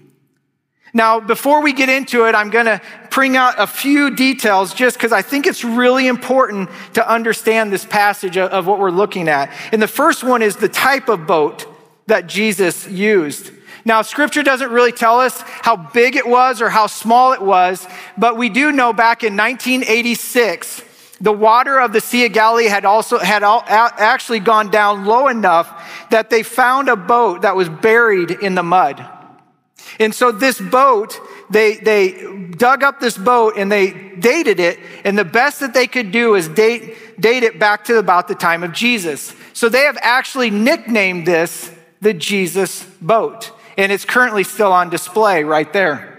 Now, 0.93 1.19
before 1.19 1.63
we 1.63 1.73
get 1.73 1.89
into 1.89 2.27
it, 2.27 2.35
I'm 2.37 2.51
going 2.51 2.67
to 2.67 2.81
bring 3.11 3.37
out 3.37 3.55
a 3.59 3.67
few 3.67 4.15
details 4.15 4.75
just 4.75 4.97
because 4.97 5.11
I 5.11 5.23
think 5.23 5.47
it's 5.47 5.65
really 5.65 6.07
important 6.07 6.71
to 6.93 7.11
understand 7.11 7.73
this 7.73 7.85
passage 7.85 8.37
of, 8.37 8.51
of 8.53 8.67
what 8.67 8.79
we're 8.79 8.91
looking 8.93 9.29
at. 9.29 9.51
And 9.73 9.83
the 9.83 9.89
first 9.89 10.23
one 10.23 10.41
is 10.41 10.57
the 10.57 10.69
type 10.69 11.09
of 11.09 11.27
boat 11.27 11.67
that 12.07 12.29
Jesus 12.29 12.87
used. 12.87 13.51
Now, 13.85 14.03
scripture 14.03 14.43
doesn't 14.43 14.71
really 14.71 14.93
tell 14.93 15.21
us 15.21 15.41
how 15.43 15.77
big 15.77 16.17
it 16.17 16.27
was 16.27 16.63
or 16.63 16.71
how 16.71 16.87
small 16.87 17.33
it 17.33 17.43
was, 17.43 17.87
but 18.17 18.39
we 18.39 18.49
do 18.49 18.73
know 18.73 18.93
back 18.93 19.23
in 19.23 19.37
1986, 19.37 20.83
the 21.21 21.33
water 21.33 21.79
of 21.79 21.93
the 21.93 22.01
Sea 22.01 22.27
of 22.27 22.33
Galilee 22.33 22.67
had 22.67 22.85
also 22.85 23.19
had 23.19 23.43
actually 23.43 24.41
gone 24.41 24.71
down 24.71 25.05
low 25.05 25.29
enough 25.29 26.09
that 26.11 26.31
they 26.31 26.43
found 26.43 26.89
a 26.89 26.97
boat 26.97 27.43
that 27.43 27.57
was 27.57 27.69
buried 27.69 28.31
in 28.31 28.55
the 28.55 28.63
mud. 28.63 29.07
And 30.01 30.15
so 30.15 30.33
this 30.33 30.61
boat, 30.61 31.21
they, 31.51 31.77
they 31.77 32.51
dug 32.57 32.83
up 32.83 33.01
this 33.01 33.17
boat 33.17 33.55
and 33.57 33.71
they 33.71 33.91
dated 34.19 34.59
it. 34.61 34.79
And 35.05 35.17
the 35.17 35.25
best 35.25 35.61
that 35.61 35.75
they 35.75 35.87
could 35.87 36.11
do 36.11 36.35
is 36.35 36.49
date, 36.49 37.21
date 37.21 37.43
it 37.43 37.59
back 37.59 37.85
to 37.85 37.99
about 37.99 38.29
the 38.29 38.35
time 38.35 38.63
of 38.63 38.73
Jesus. 38.73 39.35
So 39.53 39.69
they 39.69 39.83
have 39.83 39.99
actually 40.01 40.51
nicknamed 40.51 41.27
this 41.27 41.71
the 42.01 42.15
Jesus 42.15 42.85
boat. 43.01 43.53
And 43.77 43.91
it's 43.93 44.05
currently 44.05 44.45
still 44.45 44.73
on 44.73 44.91
display 44.91 45.45
right 45.45 45.73
there. 45.73 46.15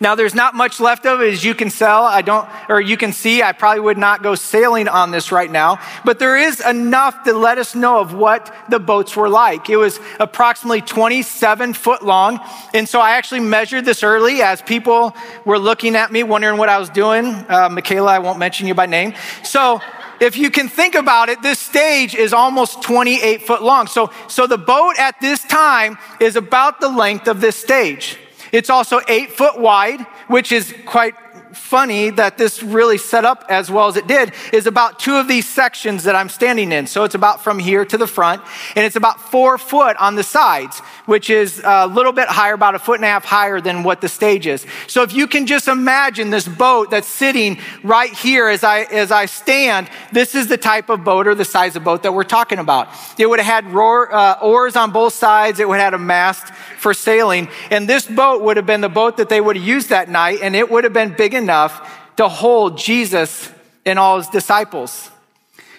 Now, 0.00 0.16
there's 0.16 0.34
not 0.34 0.54
much 0.54 0.80
left 0.80 1.06
of 1.06 1.20
it 1.20 1.32
as 1.32 1.44
you 1.44 1.54
can 1.54 1.70
sell. 1.70 2.02
I 2.02 2.20
don't, 2.20 2.48
or 2.68 2.80
you 2.80 2.96
can 2.96 3.12
see, 3.12 3.42
I 3.44 3.52
probably 3.52 3.80
would 3.80 3.98
not 3.98 4.24
go 4.24 4.34
sailing 4.34 4.88
on 4.88 5.12
this 5.12 5.30
right 5.30 5.50
now, 5.50 5.78
but 6.04 6.18
there 6.18 6.36
is 6.36 6.60
enough 6.60 7.24
to 7.24 7.32
let 7.32 7.58
us 7.58 7.76
know 7.76 8.00
of 8.00 8.12
what 8.12 8.52
the 8.68 8.80
boats 8.80 9.14
were 9.14 9.28
like. 9.28 9.70
It 9.70 9.76
was 9.76 10.00
approximately 10.18 10.80
27 10.80 11.74
foot 11.74 12.02
long. 12.02 12.40
And 12.74 12.88
so 12.88 13.00
I 13.00 13.12
actually 13.12 13.40
measured 13.40 13.84
this 13.84 14.02
early 14.02 14.42
as 14.42 14.60
people 14.62 15.14
were 15.44 15.60
looking 15.60 15.94
at 15.94 16.10
me, 16.10 16.24
wondering 16.24 16.58
what 16.58 16.68
I 16.68 16.78
was 16.78 16.90
doing. 16.90 17.26
Uh, 17.26 17.68
Michaela, 17.70 18.10
I 18.10 18.18
won't 18.18 18.40
mention 18.40 18.66
you 18.66 18.74
by 18.74 18.86
name. 18.86 19.14
So, 19.44 19.80
if 20.20 20.36
you 20.36 20.50
can 20.50 20.68
think 20.68 20.94
about 20.94 21.28
it, 21.28 21.42
this 21.42 21.58
stage 21.58 22.14
is 22.14 22.32
almost 22.32 22.82
28 22.82 23.42
foot 23.42 23.62
long. 23.62 23.86
So, 23.86 24.10
so 24.28 24.46
the 24.46 24.58
boat 24.58 24.94
at 24.98 25.20
this 25.20 25.42
time 25.44 25.98
is 26.20 26.36
about 26.36 26.80
the 26.80 26.88
length 26.88 27.28
of 27.28 27.40
this 27.40 27.56
stage. 27.56 28.18
It's 28.52 28.70
also 28.70 29.00
eight 29.08 29.32
foot 29.32 29.58
wide, 29.58 30.00
which 30.28 30.52
is 30.52 30.74
quite 30.86 31.14
funny 31.58 32.10
that 32.10 32.38
this 32.38 32.62
really 32.62 32.96
set 32.96 33.24
up 33.24 33.44
as 33.48 33.70
well 33.70 33.88
as 33.88 33.96
it 33.96 34.06
did 34.06 34.32
is 34.52 34.66
about 34.66 34.98
two 34.98 35.16
of 35.16 35.28
these 35.28 35.46
sections 35.46 36.04
that 36.04 36.14
I'm 36.14 36.28
standing 36.28 36.72
in. 36.72 36.86
So 36.86 37.04
it's 37.04 37.14
about 37.14 37.44
from 37.44 37.58
here 37.58 37.84
to 37.84 37.98
the 37.98 38.06
front, 38.06 38.42
and 38.74 38.86
it's 38.86 38.96
about 38.96 39.20
four 39.30 39.58
foot 39.58 39.96
on 39.98 40.14
the 40.14 40.22
sides, 40.22 40.78
which 41.06 41.28
is 41.28 41.60
a 41.64 41.86
little 41.86 42.12
bit 42.12 42.28
higher, 42.28 42.54
about 42.54 42.74
a 42.74 42.78
foot 42.78 42.96
and 42.96 43.04
a 43.04 43.08
half 43.08 43.24
higher 43.24 43.60
than 43.60 43.82
what 43.82 44.00
the 44.00 44.08
stage 44.08 44.46
is. 44.46 44.64
So 44.86 45.02
if 45.02 45.12
you 45.12 45.26
can 45.26 45.46
just 45.46 45.68
imagine 45.68 46.30
this 46.30 46.48
boat 46.48 46.90
that's 46.90 47.08
sitting 47.08 47.58
right 47.82 48.12
here 48.12 48.48
as 48.48 48.64
I 48.64 48.80
as 48.82 49.10
I 49.10 49.26
stand, 49.26 49.90
this 50.12 50.34
is 50.34 50.46
the 50.46 50.56
type 50.56 50.88
of 50.88 51.04
boat 51.04 51.26
or 51.26 51.34
the 51.34 51.44
size 51.44 51.76
of 51.76 51.84
boat 51.84 52.02
that 52.04 52.12
we're 52.12 52.24
talking 52.24 52.58
about. 52.58 52.88
It 53.18 53.26
would 53.26 53.40
have 53.40 53.64
had 53.64 53.72
roar, 53.72 54.12
uh, 54.14 54.38
oars 54.40 54.76
on 54.76 54.92
both 54.92 55.14
sides. 55.14 55.60
It 55.60 55.68
would 55.68 55.78
have 55.80 55.92
had 55.92 55.94
a 55.94 55.98
mast 55.98 56.52
for 56.78 56.94
sailing, 56.94 57.48
and 57.70 57.88
this 57.88 58.06
boat 58.06 58.42
would 58.42 58.56
have 58.56 58.66
been 58.66 58.80
the 58.80 58.88
boat 58.88 59.16
that 59.16 59.28
they 59.28 59.40
would 59.40 59.56
have 59.56 59.64
used 59.64 59.88
that 59.88 60.08
night, 60.08 60.38
and 60.42 60.54
it 60.54 60.70
would 60.70 60.84
have 60.84 60.92
been 60.92 61.14
big 61.16 61.34
enough 61.48 62.14
to 62.16 62.28
hold 62.28 62.76
Jesus 62.76 63.50
and 63.86 63.98
all 63.98 64.18
his 64.18 64.28
disciples. 64.28 65.10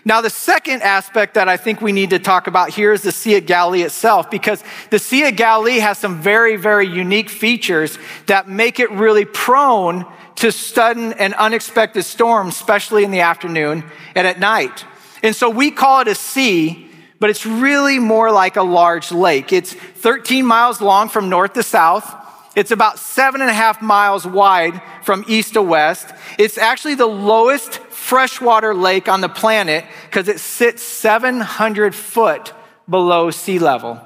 Now, 0.04 0.22
the 0.22 0.30
second 0.32 0.82
aspect 0.82 1.36
that 1.36 1.48
I 1.48 1.58
think 1.58 1.82
we 1.82 1.92
need 1.92 2.10
to 2.10 2.20
talk 2.20 2.48
about 2.48 2.70
here 2.70 2.92
is 2.92 3.04
the 3.04 3.12
Sea 3.12 3.38
of 3.38 3.46
Galilee 3.46 3.84
itself, 3.84 4.32
because 4.32 4.64
the 4.90 4.98
Sea 4.98 5.28
of 5.28 5.36
Galilee 5.36 5.78
has 5.78 6.00
some 6.00 6.22
very, 6.22 6.56
very 6.56 6.88
unique 6.88 7.30
features 7.30 8.00
that 8.26 8.50
make 8.50 8.80
it 8.80 8.90
really 8.90 9.26
prone 9.26 10.06
to 10.38 10.52
sudden 10.52 11.14
and 11.14 11.36
unexpected 11.36 12.04
storms, 12.04 12.56
especially 12.56 13.04
in 13.04 13.12
the 13.12 13.20
afternoon 13.20 13.84
and 14.16 14.26
at 14.26 14.40
night. 14.40 14.86
And 15.22 15.36
so 15.36 15.50
we 15.50 15.70
call 15.70 16.02
it 16.02 16.08
a 16.08 16.16
sea, 16.16 16.90
but 17.20 17.30
it's 17.30 17.46
really 17.46 18.00
more 18.00 18.32
like 18.32 18.56
a 18.56 18.64
large 18.64 19.12
lake. 19.12 19.54
It's 19.54 19.74
13 19.74 20.46
miles 20.46 20.82
long 20.82 21.10
from 21.10 21.30
north 21.30 21.54
to 21.54 21.64
south. 21.64 22.16
It's 22.60 22.72
about 22.72 23.00
seven 23.00 23.40
and 23.40 23.50
a 23.50 23.54
half 23.54 23.82
miles 23.82 24.28
wide 24.28 24.82
from 25.02 25.24
east 25.30 25.54
to 25.54 25.62
west. 25.62 26.14
It's 26.38 26.58
actually 26.58 26.96
the 26.96 27.06
lowest 27.06 27.76
freshwater 27.80 28.76
lake 28.76 29.08
on 29.08 29.22
the 29.22 29.30
planet 29.30 29.86
because 30.08 30.28
it 30.28 30.42
sits 30.42 30.84
700 30.84 31.96
foot 31.96 32.52
below 32.90 33.32
sea 33.32 33.60
level. 33.60 34.02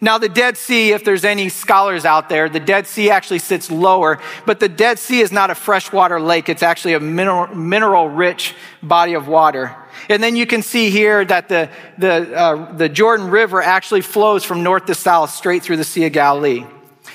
Now, 0.00 0.18
the 0.18 0.28
Dead 0.28 0.56
Sea, 0.56 0.90
if 0.90 1.04
there's 1.04 1.24
any 1.24 1.48
scholars 1.48 2.04
out 2.04 2.28
there, 2.28 2.48
the 2.48 2.58
Dead 2.58 2.88
Sea 2.88 3.10
actually 3.10 3.38
sits 3.38 3.70
lower, 3.70 4.18
but 4.46 4.58
the 4.58 4.68
Dead 4.68 4.98
Sea 4.98 5.20
is 5.20 5.30
not 5.30 5.50
a 5.50 5.54
freshwater 5.54 6.20
lake. 6.20 6.48
It's 6.48 6.64
actually 6.64 6.94
a 6.94 7.00
mineral, 7.00 7.54
mineral 7.54 8.08
rich 8.08 8.56
body 8.82 9.14
of 9.14 9.28
water. 9.28 9.76
And 10.08 10.20
then 10.20 10.34
you 10.34 10.44
can 10.44 10.62
see 10.62 10.90
here 10.90 11.24
that 11.24 11.48
the, 11.48 11.70
the, 11.98 12.36
uh, 12.36 12.72
the 12.72 12.88
Jordan 12.88 13.30
River 13.30 13.62
actually 13.62 14.00
flows 14.00 14.42
from 14.42 14.64
north 14.64 14.86
to 14.86 14.96
south 14.96 15.30
straight 15.30 15.62
through 15.62 15.76
the 15.76 15.84
Sea 15.84 16.06
of 16.06 16.12
Galilee. 16.12 16.64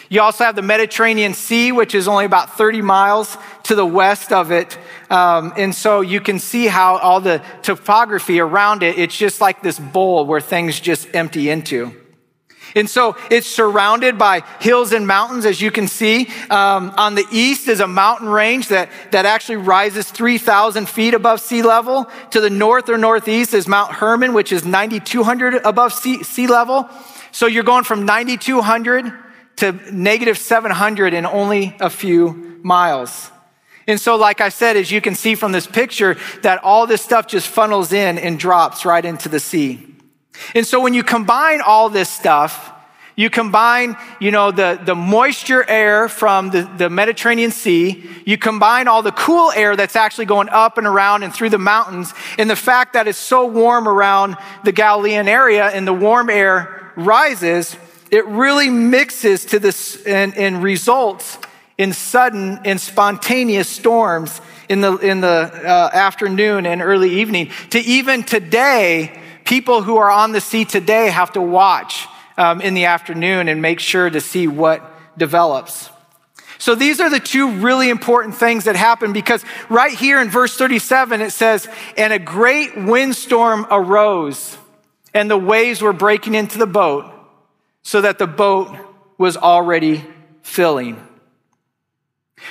You 0.10 0.22
also 0.22 0.46
have 0.46 0.56
the 0.56 0.62
Mediterranean 0.62 1.34
Sea, 1.34 1.72
which 1.72 1.94
is 1.94 2.08
only 2.08 2.26
about 2.26 2.58
30 2.58 2.82
miles 2.82 3.38
to 3.64 3.76
the 3.76 3.86
west 3.86 4.32
of 4.32 4.52
it. 4.52 4.78
Um, 5.10 5.54
and 5.58 5.76
so 5.76 6.02
you 6.02 6.22
can 6.22 6.40
see 6.40 6.68
how 6.68 6.98
all 6.98 7.20
the 7.20 7.44
topography 7.62 8.40
around 8.40 8.84
it, 8.84 8.98
it's 8.98 9.18
just 9.18 9.42
like 9.42 9.62
this 9.62 9.80
bowl 9.80 10.26
where 10.26 10.42
things 10.42 10.80
just 10.80 11.14
empty 11.14 11.50
into. 11.50 11.94
And 12.76 12.90
so 12.90 13.16
it's 13.32 13.48
surrounded 13.48 14.18
by 14.18 14.44
hills 14.60 14.92
and 14.92 15.08
mountains, 15.08 15.46
as 15.46 15.62
you 15.62 15.72
can 15.72 15.88
see. 15.88 16.30
Um, 16.50 16.94
on 16.98 17.16
the 17.16 17.26
east 17.32 17.68
is 17.68 17.80
a 17.80 17.88
mountain 17.88 18.30
range 18.30 18.68
that, 18.70 18.90
that 19.12 19.26
actually 19.26 19.58
rises 19.58 20.10
3,000 20.12 20.88
feet 20.88 21.14
above 21.14 21.42
sea 21.42 21.62
level. 21.62 22.10
To 22.32 22.42
the 22.42 22.50
north 22.50 22.90
or 22.90 22.98
northeast 22.98 23.54
is 23.54 23.68
Mount 23.68 23.94
Hermon, 23.94 24.34
which 24.34 24.52
is 24.52 24.66
9,200 24.66 25.56
above 25.66 25.94
sea, 25.94 26.24
sea 26.24 26.48
level. 26.48 26.90
So 27.32 27.48
you're 27.48 27.64
going 27.64 27.84
from 27.84 28.06
9,200 28.06 29.14
to 29.58 29.74
negative 29.92 30.38
700 30.38 31.14
in 31.14 31.26
only 31.26 31.76
a 31.80 31.90
few 31.90 32.60
miles. 32.64 33.32
And 33.88 34.00
so, 34.00 34.18
like 34.18 34.42
I 34.42 34.50
said, 34.50 34.76
as 34.76 34.92
you 34.92 35.00
can 35.00 35.16
see 35.16 35.36
from 35.36 35.54
this 35.54 35.66
picture, 35.66 36.18
that 36.42 36.64
all 36.64 36.88
this 36.88 37.02
stuff 37.02 37.28
just 37.28 37.48
funnels 37.48 37.94
in 37.94 38.18
and 38.18 38.38
drops 38.38 38.86
right 38.86 39.04
into 39.04 39.30
the 39.30 39.40
sea. 39.40 39.96
And 40.54 40.66
so, 40.66 40.82
when 40.82 40.94
you 40.94 41.04
combine 41.04 41.62
all 41.62 41.90
this 41.90 42.10
stuff, 42.10 42.74
you 43.16 43.32
combine, 43.32 43.98
you 44.20 44.30
know, 44.30 44.52
the, 44.52 44.80
the 44.84 44.94
moisture 44.94 45.68
air 45.68 46.08
from 46.08 46.52
the, 46.52 46.70
the 46.78 46.88
Mediterranean 46.88 47.50
Sea. 47.50 48.08
You 48.26 48.38
combine 48.38 48.88
all 48.88 49.02
the 49.02 49.12
cool 49.12 49.52
air 49.54 49.76
that's 49.76 49.96
actually 49.96 50.26
going 50.26 50.50
up 50.50 50.78
and 50.78 50.86
around 50.86 51.24
and 51.24 51.34
through 51.34 51.50
the 51.50 51.58
mountains. 51.58 52.14
And 52.38 52.48
the 52.48 52.56
fact 52.56 52.94
that 52.94 53.08
it's 53.08 53.18
so 53.18 53.48
warm 53.48 53.88
around 53.88 54.38
the 54.64 54.72
Galilean 54.72 55.28
area 55.28 55.66
and 55.66 55.88
the 55.88 55.94
warm 55.94 56.30
air 56.30 56.92
rises, 56.96 57.76
it 58.12 58.26
really 58.26 58.70
mixes 58.70 59.46
to 59.46 59.60
this 59.60 60.02
and, 60.06 60.36
and 60.36 60.64
results 60.64 61.38
in 61.78 61.94
sudden 61.94 62.60
and 62.66 62.80
spontaneous 62.80 63.70
storms 63.70 64.42
in 64.70 64.82
the, 64.82 64.98
in 64.98 65.22
the 65.22 65.28
uh, 65.28 65.90
afternoon 65.94 66.66
and 66.66 66.82
early 66.82 67.20
evening. 67.22 67.52
To 67.72 67.80
even 67.80 68.24
today, 68.24 69.22
people 69.46 69.82
who 69.82 69.98
are 69.98 70.10
on 70.10 70.32
the 70.32 70.42
sea 70.42 70.66
today 70.66 71.10
have 71.10 71.34
to 71.34 71.42
watch 71.42 72.08
um, 72.38 72.62
in 72.62 72.74
the 72.74 72.86
afternoon 72.86 73.48
and 73.48 73.62
make 73.62 73.80
sure 73.80 74.10
to 74.10 74.22
see 74.22 74.48
what 74.48 74.84
develops. 75.18 75.90
So 76.60 76.74
these 76.74 77.00
are 77.00 77.10
the 77.10 77.20
two 77.20 77.52
really 77.52 77.90
important 77.90 78.36
things 78.36 78.64
that 78.64 78.76
happen 78.76 79.14
because 79.14 79.44
right 79.70 79.96
here 79.96 80.20
in 80.20 80.30
verse 80.30 80.58
37 80.58 81.22
it 81.22 81.32
says, 81.32 81.68
And 81.96 82.12
a 82.12 82.20
great 82.20 82.76
windstorm 82.76 83.68
arose, 83.70 84.58
and 85.14 85.30
the 85.30 85.38
waves 85.38 85.82
were 85.82 85.94
breaking 85.94 86.34
into 86.34 86.58
the 86.58 86.66
boat 86.66 87.14
so 87.84 88.02
that 88.02 88.20
the 88.20 88.28
boat 88.28 88.76
was 89.18 89.38
already 89.38 90.04
filling. 90.42 91.02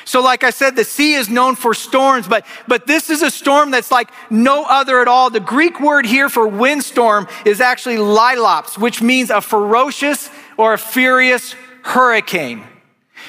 So, 0.04 0.20
like 0.20 0.42
I 0.42 0.50
said, 0.50 0.74
the 0.74 0.84
sea 0.84 1.14
is 1.14 1.28
known 1.28 1.54
for 1.54 1.72
storms, 1.72 2.26
but, 2.26 2.44
but 2.66 2.86
this 2.86 3.08
is 3.08 3.22
a 3.22 3.30
storm 3.30 3.70
that's 3.70 3.90
like 3.90 4.10
no 4.30 4.64
other 4.64 5.00
at 5.00 5.08
all. 5.08 5.30
The 5.30 5.40
Greek 5.40 5.80
word 5.80 6.06
here 6.06 6.28
for 6.28 6.46
windstorm 6.46 7.28
is 7.44 7.60
actually 7.60 7.98
lailaps, 7.98 8.76
which 8.76 9.00
means 9.00 9.30
a 9.30 9.40
ferocious 9.40 10.28
or 10.56 10.74
a 10.74 10.78
furious 10.78 11.54
hurricane. 11.82 12.64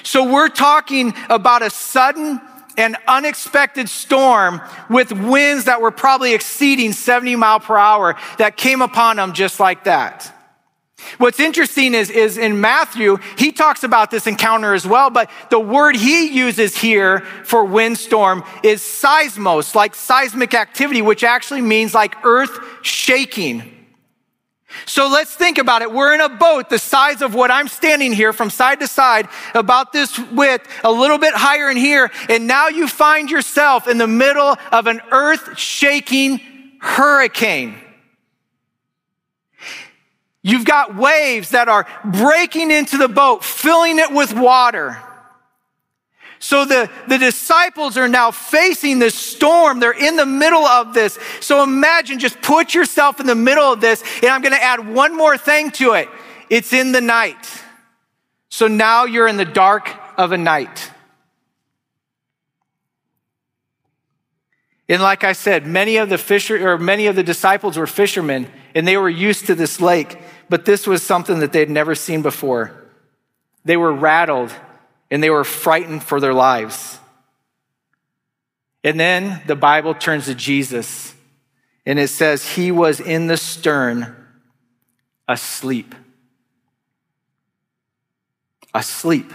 So, 0.01 0.31
we're 0.31 0.49
talking 0.49 1.13
about 1.29 1.61
a 1.61 1.69
sudden 1.69 2.41
and 2.75 2.95
unexpected 3.07 3.89
storm 3.89 4.61
with 4.89 5.11
winds 5.11 5.65
that 5.65 5.81
were 5.81 5.91
probably 5.91 6.33
exceeding 6.33 6.93
70 6.93 7.35
mile 7.35 7.59
per 7.59 7.75
hour 7.75 8.15
that 8.37 8.55
came 8.55 8.81
upon 8.81 9.17
them 9.17 9.33
just 9.33 9.59
like 9.59 9.85
that. 9.85 10.31
What's 11.19 11.39
interesting 11.39 11.93
is, 11.93 12.09
is 12.09 12.37
in 12.37 12.59
Matthew, 12.59 13.17
he 13.37 13.51
talks 13.51 13.83
about 13.83 14.11
this 14.11 14.27
encounter 14.27 14.73
as 14.73 14.85
well, 14.85 15.09
but 15.09 15.29
the 15.49 15.59
word 15.59 15.95
he 15.95 16.27
uses 16.27 16.75
here 16.75 17.21
for 17.43 17.63
windstorm 17.65 18.43
is 18.63 18.81
seismos, 18.81 19.75
like 19.75 19.95
seismic 19.95 20.53
activity, 20.53 21.01
which 21.01 21.23
actually 21.23 21.61
means 21.61 21.93
like 21.93 22.15
earth 22.25 22.59
shaking. 22.81 23.73
So 24.85 25.07
let's 25.07 25.33
think 25.33 25.57
about 25.57 25.81
it. 25.81 25.91
We're 25.91 26.13
in 26.13 26.21
a 26.21 26.29
boat 26.29 26.69
the 26.69 26.79
size 26.79 27.21
of 27.21 27.33
what 27.33 27.51
I'm 27.51 27.67
standing 27.67 28.11
here 28.11 28.33
from 28.33 28.49
side 28.49 28.79
to 28.81 28.87
side, 28.87 29.27
about 29.53 29.93
this 29.93 30.19
width, 30.19 30.67
a 30.83 30.91
little 30.91 31.17
bit 31.17 31.33
higher 31.33 31.69
in 31.69 31.77
here, 31.77 32.11
and 32.27 32.47
now 32.47 32.67
you 32.67 32.87
find 32.87 33.31
yourself 33.31 33.87
in 33.87 33.97
the 33.97 34.07
middle 34.07 34.57
of 34.71 34.87
an 34.87 35.01
earth 35.11 35.57
shaking 35.57 36.41
hurricane. 36.79 37.75
You've 40.43 40.65
got 40.65 40.95
waves 40.95 41.49
that 41.49 41.67
are 41.67 41.87
breaking 42.05 42.71
into 42.71 42.97
the 42.97 43.09
boat, 43.09 43.43
filling 43.43 43.99
it 43.99 44.11
with 44.11 44.33
water. 44.33 45.01
So 46.39 46.65
the, 46.65 46.89
the 47.07 47.17
disciples 47.17 47.97
are 47.97 48.07
now 48.07 48.31
facing 48.31 48.99
this 48.99 49.15
storm. 49.15 49.79
They're 49.79 49.91
in 49.91 50.15
the 50.15 50.25
middle 50.25 50.65
of 50.65 50.93
this. 50.93 51.17
So 51.39 51.63
imagine, 51.63 52.19
just 52.19 52.41
put 52.41 52.75
yourself 52.75 53.19
in 53.19 53.25
the 53.25 53.35
middle 53.35 53.73
of 53.73 53.81
this. 53.81 54.03
And 54.21 54.27
I'm 54.27 54.41
going 54.41 54.53
to 54.53 54.63
add 54.63 54.87
one 54.87 55.17
more 55.17 55.37
thing 55.37 55.71
to 55.71 55.93
it 55.93 56.07
it's 56.49 56.71
in 56.73 56.91
the 56.91 57.01
night. 57.01 57.63
So 58.49 58.67
now 58.67 59.05
you're 59.05 59.27
in 59.27 59.37
the 59.37 59.45
dark 59.45 59.89
of 60.17 60.31
a 60.31 60.37
night. 60.37 60.91
And 64.89 65.01
like 65.01 65.23
I 65.23 65.33
said, 65.33 65.65
many 65.65 65.97
of 65.97 66.07
the 66.07 66.17
fisher 66.17 66.69
or 66.69 66.77
many 66.77 67.07
of 67.07 67.15
the 67.15 67.23
disciples 67.23 67.75
were 67.75 67.87
fishermen 67.87 68.47
and 68.77 68.87
they 68.87 68.95
were 68.95 69.09
used 69.09 69.47
to 69.47 69.55
this 69.55 69.81
lake, 69.81 70.19
but 70.49 70.63
this 70.63 70.85
was 70.85 71.01
something 71.01 71.39
that 71.39 71.51
they'd 71.51 71.67
never 71.67 71.95
seen 71.95 72.21
before. 72.21 72.71
They 73.65 73.75
were 73.75 73.91
rattled 73.91 74.53
and 75.09 75.23
they 75.23 75.31
were 75.31 75.43
frightened 75.43 76.03
for 76.03 76.19
their 76.19 76.35
lives. 76.35 76.99
And 78.83 78.99
then 78.99 79.41
the 79.47 79.55
Bible 79.55 79.95
turns 79.95 80.25
to 80.25 80.35
Jesus 80.35 81.15
and 81.87 81.97
it 81.97 82.09
says 82.09 82.47
he 82.47 82.71
was 82.71 82.99
in 82.99 83.25
the 83.25 83.35
stern 83.35 84.15
asleep. 85.27 85.95
Asleep. 88.75 89.33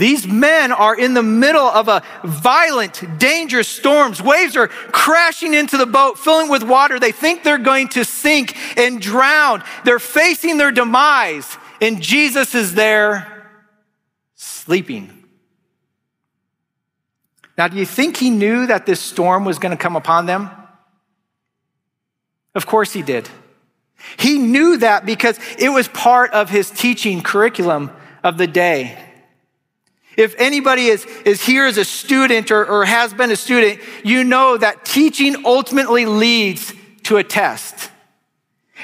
These 0.00 0.26
men 0.26 0.72
are 0.72 0.98
in 0.98 1.12
the 1.12 1.22
middle 1.22 1.66
of 1.66 1.88
a 1.88 2.02
violent, 2.24 3.18
dangerous 3.18 3.68
storms. 3.68 4.22
Waves 4.22 4.56
are 4.56 4.68
crashing 4.68 5.52
into 5.52 5.76
the 5.76 5.84
boat, 5.84 6.18
filling 6.18 6.48
with 6.48 6.62
water. 6.62 6.98
They 6.98 7.12
think 7.12 7.44
they're 7.44 7.58
going 7.58 7.88
to 7.88 8.06
sink 8.06 8.56
and 8.78 8.98
drown. 8.98 9.62
They're 9.84 9.98
facing 9.98 10.56
their 10.56 10.72
demise, 10.72 11.58
and 11.82 12.00
Jesus 12.00 12.54
is 12.54 12.74
there 12.74 13.46
sleeping. 14.36 15.12
Now, 17.58 17.68
do 17.68 17.76
you 17.76 17.84
think 17.84 18.16
he 18.16 18.30
knew 18.30 18.68
that 18.68 18.86
this 18.86 19.00
storm 19.00 19.44
was 19.44 19.58
going 19.58 19.76
to 19.76 19.82
come 19.82 19.96
upon 19.96 20.24
them? 20.24 20.48
Of 22.54 22.64
course 22.64 22.94
he 22.94 23.02
did. 23.02 23.28
He 24.16 24.38
knew 24.38 24.78
that 24.78 25.04
because 25.04 25.38
it 25.58 25.68
was 25.68 25.88
part 25.88 26.30
of 26.30 26.48
his 26.48 26.70
teaching 26.70 27.20
curriculum 27.20 27.90
of 28.24 28.38
the 28.38 28.46
day. 28.46 29.09
If 30.20 30.34
anybody 30.36 30.88
is, 30.88 31.06
is 31.24 31.42
here 31.42 31.64
as 31.64 31.78
a 31.78 31.84
student 31.84 32.50
or, 32.50 32.66
or 32.66 32.84
has 32.84 33.14
been 33.14 33.30
a 33.30 33.36
student, 33.36 33.80
you 34.04 34.22
know 34.22 34.58
that 34.58 34.84
teaching 34.84 35.46
ultimately 35.46 36.04
leads 36.04 36.74
to 37.04 37.16
a 37.16 37.24
test. 37.24 37.90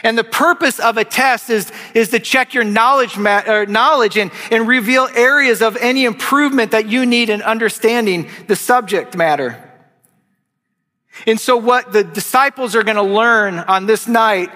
And 0.02 0.16
the 0.16 0.24
purpose 0.24 0.80
of 0.80 0.96
a 0.96 1.04
test 1.04 1.50
is, 1.50 1.70
is 1.92 2.08
to 2.08 2.20
check 2.20 2.54
your 2.54 2.64
knowledge, 2.64 3.18
knowledge 3.18 4.16
and, 4.16 4.30
and 4.50 4.66
reveal 4.66 5.10
areas 5.14 5.60
of 5.60 5.76
any 5.76 6.06
improvement 6.06 6.70
that 6.70 6.88
you 6.88 7.04
need 7.04 7.28
in 7.28 7.42
understanding 7.42 8.30
the 8.46 8.56
subject 8.56 9.14
matter. 9.14 9.62
And 11.26 11.38
so, 11.38 11.58
what 11.58 11.92
the 11.92 12.02
disciples 12.02 12.74
are 12.74 12.82
going 12.82 12.96
to 12.96 13.02
learn 13.02 13.58
on 13.58 13.84
this 13.84 14.08
night 14.08 14.50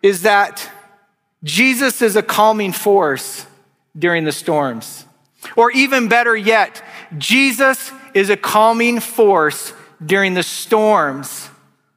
is 0.00 0.22
that 0.22 0.70
Jesus 1.42 2.02
is 2.02 2.14
a 2.14 2.22
calming 2.22 2.70
force 2.70 3.46
during 3.98 4.22
the 4.22 4.32
storms. 4.32 5.06
Or 5.56 5.70
even 5.70 6.08
better 6.08 6.36
yet, 6.36 6.82
Jesus 7.18 7.92
is 8.14 8.30
a 8.30 8.36
calming 8.36 9.00
force 9.00 9.72
during 10.04 10.34
the 10.34 10.42
storms 10.42 11.48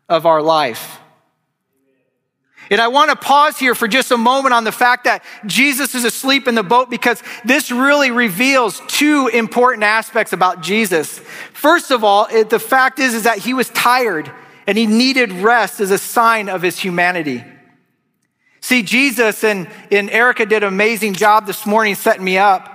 of 0.09 0.25
our 0.25 0.41
life. 0.41 0.99
And 2.71 2.79
I 2.79 2.87
want 2.87 3.09
to 3.09 3.15
pause 3.15 3.59
here 3.59 3.75
for 3.75 3.87
just 3.87 4.11
a 4.11 4.17
moment 4.17 4.53
on 4.53 4.63
the 4.63 4.71
fact 4.71 5.03
that 5.03 5.23
Jesus 5.45 5.95
is 5.95 6.05
asleep 6.05 6.47
in 6.47 6.55
the 6.55 6.63
boat 6.63 6.89
because 6.89 7.21
this 7.43 7.71
really 7.71 8.09
reveals 8.09 8.81
two 8.87 9.27
important 9.27 9.83
aspects 9.83 10.33
about 10.33 10.61
Jesus. 10.61 11.19
First 11.53 11.91
of 11.91 12.03
all, 12.03 12.27
it, 12.31 12.49
the 12.49 12.59
fact 12.59 12.99
is, 12.99 13.13
is 13.13 13.23
that 13.23 13.37
he 13.37 13.53
was 13.53 13.69
tired 13.69 14.31
and 14.65 14.77
he 14.77 14.87
needed 14.87 15.31
rest 15.31 15.81
as 15.81 15.91
a 15.91 15.97
sign 15.97 16.47
of 16.47 16.61
his 16.61 16.79
humanity. 16.79 17.43
See, 18.61 18.81
Jesus 18.81 19.43
and, 19.43 19.69
and 19.91 20.09
Erica 20.09 20.45
did 20.45 20.63
an 20.63 20.69
amazing 20.69 21.15
job 21.15 21.45
this 21.45 21.65
morning 21.65 21.95
setting 21.95 22.23
me 22.23 22.37
up 22.37 22.72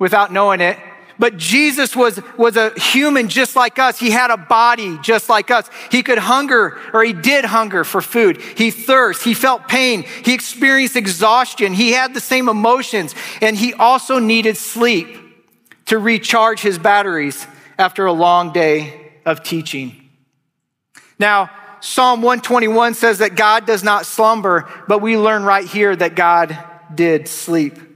without 0.00 0.32
knowing 0.32 0.60
it. 0.60 0.76
But 1.20 1.36
Jesus 1.36 1.94
was, 1.94 2.18
was 2.38 2.56
a 2.56 2.70
human 2.80 3.28
just 3.28 3.54
like 3.54 3.78
us. 3.78 3.98
He 3.98 4.10
had 4.10 4.30
a 4.30 4.38
body 4.38 4.98
just 5.02 5.28
like 5.28 5.50
us. 5.50 5.68
He 5.92 6.02
could 6.02 6.16
hunger, 6.16 6.78
or 6.94 7.04
he 7.04 7.12
did 7.12 7.44
hunger 7.44 7.84
for 7.84 8.00
food. 8.00 8.40
He 8.40 8.70
thirst. 8.70 9.22
He 9.22 9.34
felt 9.34 9.68
pain. 9.68 10.04
He 10.24 10.32
experienced 10.32 10.96
exhaustion. 10.96 11.74
He 11.74 11.92
had 11.92 12.14
the 12.14 12.20
same 12.20 12.48
emotions. 12.48 13.14
And 13.42 13.54
he 13.54 13.74
also 13.74 14.18
needed 14.18 14.56
sleep 14.56 15.18
to 15.86 15.98
recharge 15.98 16.60
his 16.60 16.78
batteries 16.78 17.46
after 17.78 18.06
a 18.06 18.12
long 18.12 18.54
day 18.54 19.12
of 19.26 19.42
teaching. 19.42 20.08
Now, 21.18 21.50
Psalm 21.80 22.22
121 22.22 22.94
says 22.94 23.18
that 23.18 23.34
God 23.34 23.66
does 23.66 23.84
not 23.84 24.06
slumber, 24.06 24.70
but 24.88 25.02
we 25.02 25.18
learn 25.18 25.44
right 25.44 25.66
here 25.66 25.94
that 25.94 26.14
God 26.14 26.58
did 26.94 27.28
sleep. 27.28 27.89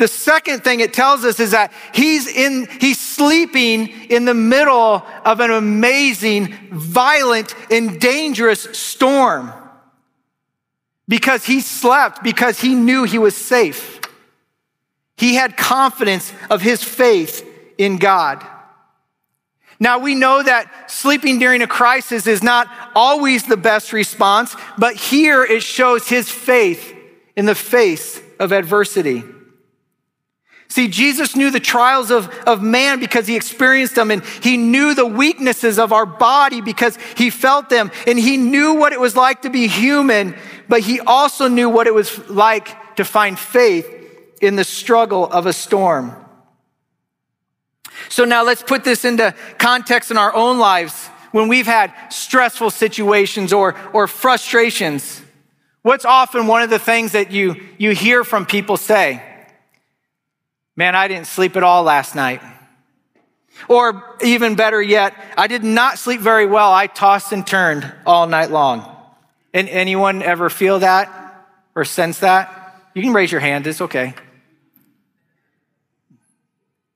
The 0.00 0.08
second 0.08 0.64
thing 0.64 0.80
it 0.80 0.94
tells 0.94 1.26
us 1.26 1.38
is 1.40 1.50
that 1.50 1.74
he's 1.92 2.26
in, 2.26 2.66
he's 2.80 2.98
sleeping 2.98 3.90
in 4.08 4.24
the 4.24 4.32
middle 4.32 5.04
of 5.26 5.40
an 5.40 5.50
amazing, 5.50 6.56
violent, 6.70 7.54
and 7.70 8.00
dangerous 8.00 8.62
storm. 8.72 9.52
Because 11.06 11.44
he 11.44 11.60
slept, 11.60 12.22
because 12.22 12.58
he 12.58 12.74
knew 12.74 13.04
he 13.04 13.18
was 13.18 13.36
safe. 13.36 14.00
He 15.18 15.34
had 15.34 15.58
confidence 15.58 16.32
of 16.48 16.62
his 16.62 16.82
faith 16.82 17.46
in 17.76 17.98
God. 17.98 18.42
Now 19.78 19.98
we 19.98 20.14
know 20.14 20.42
that 20.42 20.90
sleeping 20.90 21.38
during 21.38 21.60
a 21.60 21.66
crisis 21.66 22.26
is 22.26 22.42
not 22.42 22.68
always 22.94 23.44
the 23.44 23.58
best 23.58 23.92
response, 23.92 24.56
but 24.78 24.96
here 24.96 25.44
it 25.44 25.62
shows 25.62 26.08
his 26.08 26.30
faith 26.30 26.96
in 27.36 27.44
the 27.44 27.54
face 27.54 28.18
of 28.38 28.52
adversity. 28.52 29.24
See, 30.70 30.86
Jesus 30.86 31.34
knew 31.34 31.50
the 31.50 31.58
trials 31.58 32.12
of, 32.12 32.28
of 32.46 32.62
man 32.62 33.00
because 33.00 33.26
he 33.26 33.34
experienced 33.34 33.96
them, 33.96 34.12
and 34.12 34.24
he 34.24 34.56
knew 34.56 34.94
the 34.94 35.04
weaknesses 35.04 35.80
of 35.80 35.92
our 35.92 36.06
body 36.06 36.60
because 36.60 36.96
he 37.16 37.28
felt 37.28 37.68
them, 37.68 37.90
and 38.06 38.16
he 38.16 38.36
knew 38.36 38.74
what 38.74 38.92
it 38.92 39.00
was 39.00 39.16
like 39.16 39.42
to 39.42 39.50
be 39.50 39.66
human, 39.66 40.36
but 40.68 40.80
he 40.80 41.00
also 41.00 41.48
knew 41.48 41.68
what 41.68 41.88
it 41.88 41.94
was 41.94 42.30
like 42.30 42.94
to 42.94 43.04
find 43.04 43.36
faith 43.36 43.92
in 44.40 44.54
the 44.54 44.62
struggle 44.62 45.26
of 45.26 45.46
a 45.46 45.52
storm. 45.52 46.14
So 48.08 48.24
now 48.24 48.44
let's 48.44 48.62
put 48.62 48.84
this 48.84 49.04
into 49.04 49.34
context 49.58 50.12
in 50.12 50.16
our 50.16 50.32
own 50.32 50.60
lives 50.60 51.08
when 51.32 51.48
we've 51.48 51.66
had 51.66 51.92
stressful 52.10 52.70
situations 52.70 53.52
or, 53.52 53.74
or 53.92 54.06
frustrations. 54.06 55.20
What's 55.82 56.04
often 56.04 56.46
one 56.46 56.62
of 56.62 56.70
the 56.70 56.78
things 56.78 57.12
that 57.12 57.32
you, 57.32 57.56
you 57.76 57.90
hear 57.90 58.22
from 58.22 58.46
people 58.46 58.76
say? 58.76 59.26
Man, 60.80 60.94
I 60.94 61.08
didn't 61.08 61.26
sleep 61.26 61.58
at 61.58 61.62
all 61.62 61.82
last 61.82 62.14
night. 62.14 62.40
Or 63.68 64.16
even 64.22 64.54
better 64.54 64.80
yet, 64.80 65.14
I 65.36 65.46
did 65.46 65.62
not 65.62 65.98
sleep 65.98 66.22
very 66.22 66.46
well. 66.46 66.72
I 66.72 66.86
tossed 66.86 67.32
and 67.32 67.46
turned 67.46 67.92
all 68.06 68.26
night 68.26 68.50
long. 68.50 68.90
And 69.52 69.68
anyone 69.68 70.22
ever 70.22 70.48
feel 70.48 70.78
that 70.78 71.46
or 71.74 71.84
sense 71.84 72.20
that? 72.20 72.80
You 72.94 73.02
can 73.02 73.12
raise 73.12 73.30
your 73.30 73.42
hand, 73.42 73.66
it's 73.66 73.82
okay. 73.82 74.14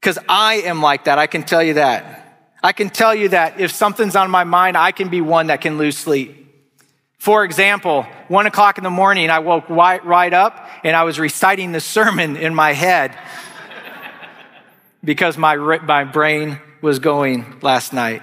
Because 0.01 0.19
I 0.31 0.63
am 0.65 0.81
like 0.81 1.05
that, 1.05 1.19
I 1.19 1.27
can 1.27 1.43
tell 1.43 1.63
you 1.63 1.75
that. 1.75 2.49
I 2.63 2.73
can 2.73 2.89
tell 2.89 3.15
you 3.15 3.29
that 3.29 3.61
if 3.61 3.71
something's 3.71 4.17
on 4.17 4.31
my 4.31 4.45
mind, 4.45 4.79
I 4.79 4.93
can 4.93 5.11
be 5.11 5.21
one 5.21 5.49
that 5.49 5.61
can 5.61 5.77
lose 5.77 5.99
sleep. 5.99 6.41
For 7.19 7.45
example, 7.45 8.07
one 8.29 8.47
o'clock 8.47 8.79
in 8.79 8.85
the 8.85 8.89
morning, 8.89 9.29
I 9.29 9.41
woke 9.41 9.69
right, 9.69 10.33
up 10.33 10.71
and 10.83 10.97
I 10.97 11.05
was 11.05 11.19
reciting 11.19 11.73
the 11.73 11.81
sermon 11.81 12.37
in 12.37 12.55
my 12.55 12.73
head 12.73 13.15
because 15.05 15.37
my, 15.37 15.57
my 15.57 16.05
brain 16.05 16.59
was 16.81 16.99
going 16.99 17.59
last 17.61 17.93
night. 17.93 18.23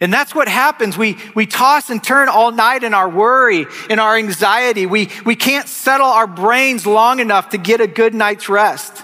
And 0.00 0.12
that's 0.12 0.34
what 0.34 0.46
happens. 0.46 0.96
We, 0.96 1.18
we 1.34 1.46
toss 1.46 1.90
and 1.90 2.02
turn 2.02 2.28
all 2.28 2.52
night 2.52 2.84
in 2.84 2.94
our 2.94 3.08
worry, 3.08 3.66
in 3.90 3.98
our 3.98 4.16
anxiety. 4.16 4.86
We, 4.86 5.10
we 5.26 5.34
can't 5.34 5.68
settle 5.68 6.06
our 6.06 6.28
brains 6.28 6.86
long 6.86 7.18
enough 7.18 7.50
to 7.50 7.58
get 7.58 7.80
a 7.80 7.88
good 7.88 8.14
night's 8.14 8.48
rest. 8.48 9.02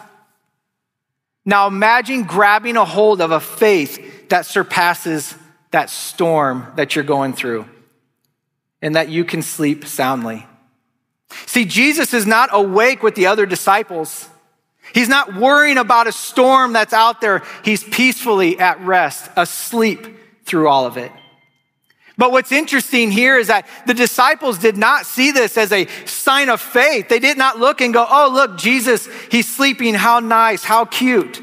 Now 1.45 1.67
imagine 1.67 2.25
grabbing 2.25 2.77
a 2.77 2.85
hold 2.85 3.21
of 3.21 3.33
a 3.33 3.41
faith 3.41 4.29
that 4.29 4.47
surpasses 4.47 5.35
that 5.73 5.91
storm 5.91 6.73
that 6.77 6.95
you're 6.95 7.05
going 7.05 7.33
through 7.33 7.69
and 8.81 8.95
that 8.95 9.09
you 9.09 9.25
can 9.25 9.43
sleep 9.43 9.85
soundly. 9.87 10.47
See, 11.47 11.65
Jesus 11.65 12.15
is 12.15 12.27
not 12.27 12.51
awake 12.53 13.03
with 13.03 13.17
the 13.17 13.27
other 13.27 13.47
disciples. 13.47 14.29
He's 14.95 15.09
not 15.09 15.35
worrying 15.35 15.77
about 15.77 16.07
a 16.07 16.13
storm 16.13 16.73
that's 16.73 16.93
out 16.93 17.21
there. 17.21 17.43
He's 17.65 17.83
peacefully 17.83 18.59
at 18.59 18.81
rest, 18.81 19.29
asleep 19.37 20.07
through 20.45 20.69
all 20.69 20.87
of 20.87 20.97
it. 20.97 21.11
But 22.17 22.31
what's 22.31 22.53
interesting 22.53 23.11
here 23.11 23.37
is 23.37 23.49
that 23.49 23.67
the 23.87 23.95
disciples 23.95 24.59
did 24.59 24.77
not 24.77 25.05
see 25.05 25.33
this 25.33 25.59
as 25.59 25.73
a 25.73 25.89
sign 26.07 26.49
of 26.49 26.61
faith. 26.61 27.09
They 27.09 27.19
did 27.19 27.37
not 27.37 27.59
look 27.59 27.81
and 27.81 27.93
go, 27.93 28.07
oh, 28.09 28.31
look, 28.33 28.57
Jesus, 28.57 29.09
he's 29.33 29.53
sleeping. 29.53 29.95
How 29.95 30.21
nice, 30.21 30.63
how 30.63 30.85
cute. 30.85 31.43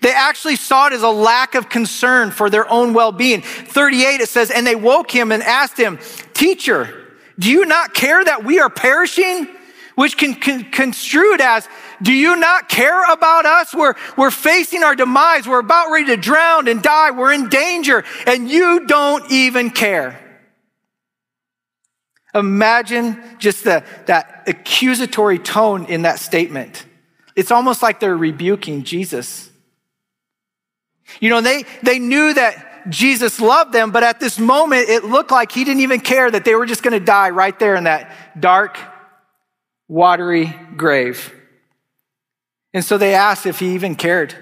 They 0.00 0.12
actually 0.12 0.56
saw 0.56 0.88
it 0.88 0.92
as 0.92 1.02
a 1.02 1.08
lack 1.08 1.54
of 1.54 1.68
concern 1.68 2.32
for 2.32 2.50
their 2.50 2.68
own 2.68 2.92
well 2.92 3.12
being. 3.12 3.40
38, 3.40 4.20
it 4.20 4.28
says, 4.28 4.50
And 4.50 4.66
they 4.66 4.74
woke 4.74 5.10
him 5.12 5.30
and 5.30 5.42
asked 5.42 5.78
him, 5.78 6.00
Teacher, 6.34 7.02
do 7.38 7.50
you 7.50 7.64
not 7.64 7.94
care 7.94 8.22
that 8.22 8.44
we 8.44 8.58
are 8.58 8.68
perishing? 8.68 9.48
Which 9.94 10.18
can, 10.18 10.34
can 10.34 10.70
construed 10.72 11.40
as, 11.40 11.68
Do 12.04 12.12
you 12.12 12.36
not 12.36 12.68
care 12.68 13.02
about 13.10 13.46
us? 13.46 13.74
We're, 13.74 13.94
we're 14.18 14.30
facing 14.30 14.82
our 14.82 14.94
demise. 14.94 15.48
We're 15.48 15.60
about 15.60 15.90
ready 15.90 16.06
to 16.08 16.18
drown 16.18 16.68
and 16.68 16.82
die. 16.82 17.12
We're 17.12 17.32
in 17.32 17.48
danger, 17.48 18.04
and 18.26 18.48
you 18.48 18.86
don't 18.86 19.30
even 19.32 19.70
care. 19.70 20.20
Imagine 22.34 23.22
just 23.38 23.64
the, 23.64 23.84
that 24.04 24.44
accusatory 24.46 25.38
tone 25.38 25.86
in 25.86 26.02
that 26.02 26.18
statement. 26.18 26.84
It's 27.36 27.50
almost 27.50 27.82
like 27.82 28.00
they're 28.00 28.16
rebuking 28.16 28.84
Jesus. 28.84 29.50
You 31.20 31.30
know, 31.30 31.40
they, 31.40 31.64
they 31.82 31.98
knew 31.98 32.34
that 32.34 32.90
Jesus 32.90 33.40
loved 33.40 33.72
them, 33.72 33.92
but 33.92 34.02
at 34.02 34.20
this 34.20 34.38
moment, 34.38 34.90
it 34.90 35.04
looked 35.04 35.30
like 35.30 35.52
he 35.52 35.64
didn't 35.64 35.80
even 35.80 36.00
care 36.00 36.30
that 36.30 36.44
they 36.44 36.54
were 36.54 36.66
just 36.66 36.82
going 36.82 36.92
to 36.92 37.04
die 37.04 37.30
right 37.30 37.58
there 37.58 37.76
in 37.76 37.84
that 37.84 38.14
dark, 38.38 38.78
watery 39.88 40.54
grave. 40.76 41.32
And 42.74 42.84
so 42.84 42.98
they 42.98 43.14
asked 43.14 43.46
if 43.46 43.60
he 43.60 43.74
even 43.74 43.94
cared, 43.94 44.34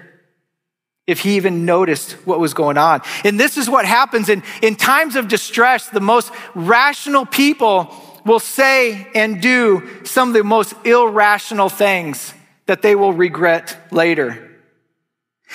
if 1.05 1.19
he 1.19 1.35
even 1.37 1.65
noticed 1.65 2.13
what 2.25 2.39
was 2.39 2.55
going 2.55 2.77
on. 2.77 3.01
And 3.23 3.39
this 3.39 3.57
is 3.57 3.69
what 3.69 3.85
happens 3.85 4.27
in, 4.27 4.41
in 4.63 4.75
times 4.75 5.15
of 5.15 5.27
distress. 5.27 5.89
The 5.89 6.01
most 6.01 6.31
rational 6.55 7.27
people 7.27 7.93
will 8.25 8.39
say 8.39 9.07
and 9.13 9.41
do 9.41 9.87
some 10.03 10.29
of 10.29 10.33
the 10.33 10.43
most 10.43 10.73
irrational 10.83 11.69
things 11.69 12.33
that 12.65 12.81
they 12.81 12.95
will 12.95 13.13
regret 13.13 13.77
later. 13.91 14.52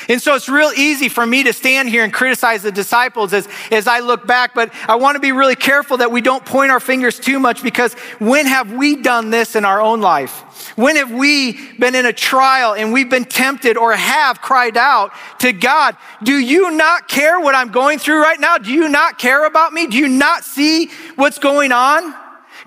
And 0.08 0.20
so 0.20 0.34
it's 0.34 0.48
real 0.48 0.72
easy 0.76 1.08
for 1.08 1.26
me 1.26 1.42
to 1.44 1.52
stand 1.52 1.88
here 1.88 2.04
and 2.04 2.12
criticize 2.12 2.62
the 2.62 2.72
disciples 2.72 3.32
as, 3.32 3.48
as 3.70 3.86
I 3.86 4.00
look 4.00 4.26
back, 4.26 4.54
but 4.54 4.72
I 4.86 4.96
want 4.96 5.16
to 5.16 5.20
be 5.20 5.32
really 5.32 5.56
careful 5.56 5.98
that 5.98 6.12
we 6.12 6.20
don't 6.20 6.44
point 6.44 6.70
our 6.70 6.80
fingers 6.80 7.18
too 7.18 7.38
much 7.40 7.62
because 7.62 7.94
when 8.18 8.46
have 8.46 8.72
we 8.72 8.96
done 8.96 9.30
this 9.30 9.56
in 9.56 9.64
our 9.64 9.80
own 9.80 10.00
life? 10.00 10.44
When 10.76 10.96
have 10.96 11.10
we 11.10 11.72
been 11.78 11.94
in 11.94 12.06
a 12.06 12.12
trial 12.12 12.74
and 12.74 12.92
we've 12.92 13.10
been 13.10 13.24
tempted 13.24 13.76
or 13.76 13.94
have 13.94 14.40
cried 14.40 14.76
out 14.76 15.12
to 15.40 15.52
God, 15.52 15.96
do 16.22 16.38
you 16.38 16.70
not 16.70 17.08
care 17.08 17.40
what 17.40 17.54
I'm 17.54 17.70
going 17.70 17.98
through 17.98 18.22
right 18.22 18.38
now? 18.38 18.58
Do 18.58 18.72
you 18.72 18.88
not 18.88 19.18
care 19.18 19.46
about 19.46 19.72
me? 19.72 19.86
Do 19.86 19.96
you 19.96 20.08
not 20.08 20.44
see 20.44 20.90
what's 21.16 21.38
going 21.38 21.72
on? 21.72 22.14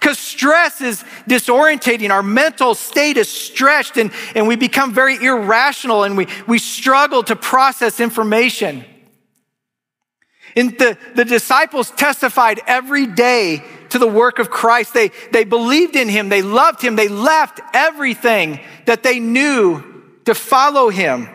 Because 0.01 0.17
stress 0.17 0.81
is 0.81 1.03
disorientating. 1.29 2.09
Our 2.09 2.23
mental 2.23 2.73
state 2.73 3.17
is 3.17 3.29
stretched 3.29 3.97
and, 3.97 4.11
and 4.33 4.47
we 4.47 4.55
become 4.55 4.95
very 4.95 5.15
irrational 5.23 6.03
and 6.03 6.17
we, 6.17 6.27
we 6.47 6.57
struggle 6.57 7.21
to 7.23 7.35
process 7.35 7.99
information. 7.99 8.83
And 10.55 10.71
the, 10.79 10.97
the 11.13 11.23
disciples 11.23 11.91
testified 11.91 12.61
every 12.65 13.05
day 13.05 13.63
to 13.89 13.99
the 13.99 14.07
work 14.07 14.39
of 14.39 14.49
Christ. 14.49 14.95
They, 14.95 15.11
they 15.31 15.43
believed 15.43 15.95
in 15.95 16.09
him. 16.09 16.29
They 16.29 16.41
loved 16.41 16.81
him. 16.81 16.95
They 16.95 17.07
left 17.07 17.61
everything 17.75 18.59
that 18.87 19.03
they 19.03 19.19
knew 19.19 19.83
to 20.25 20.33
follow 20.33 20.89
him. 20.89 21.29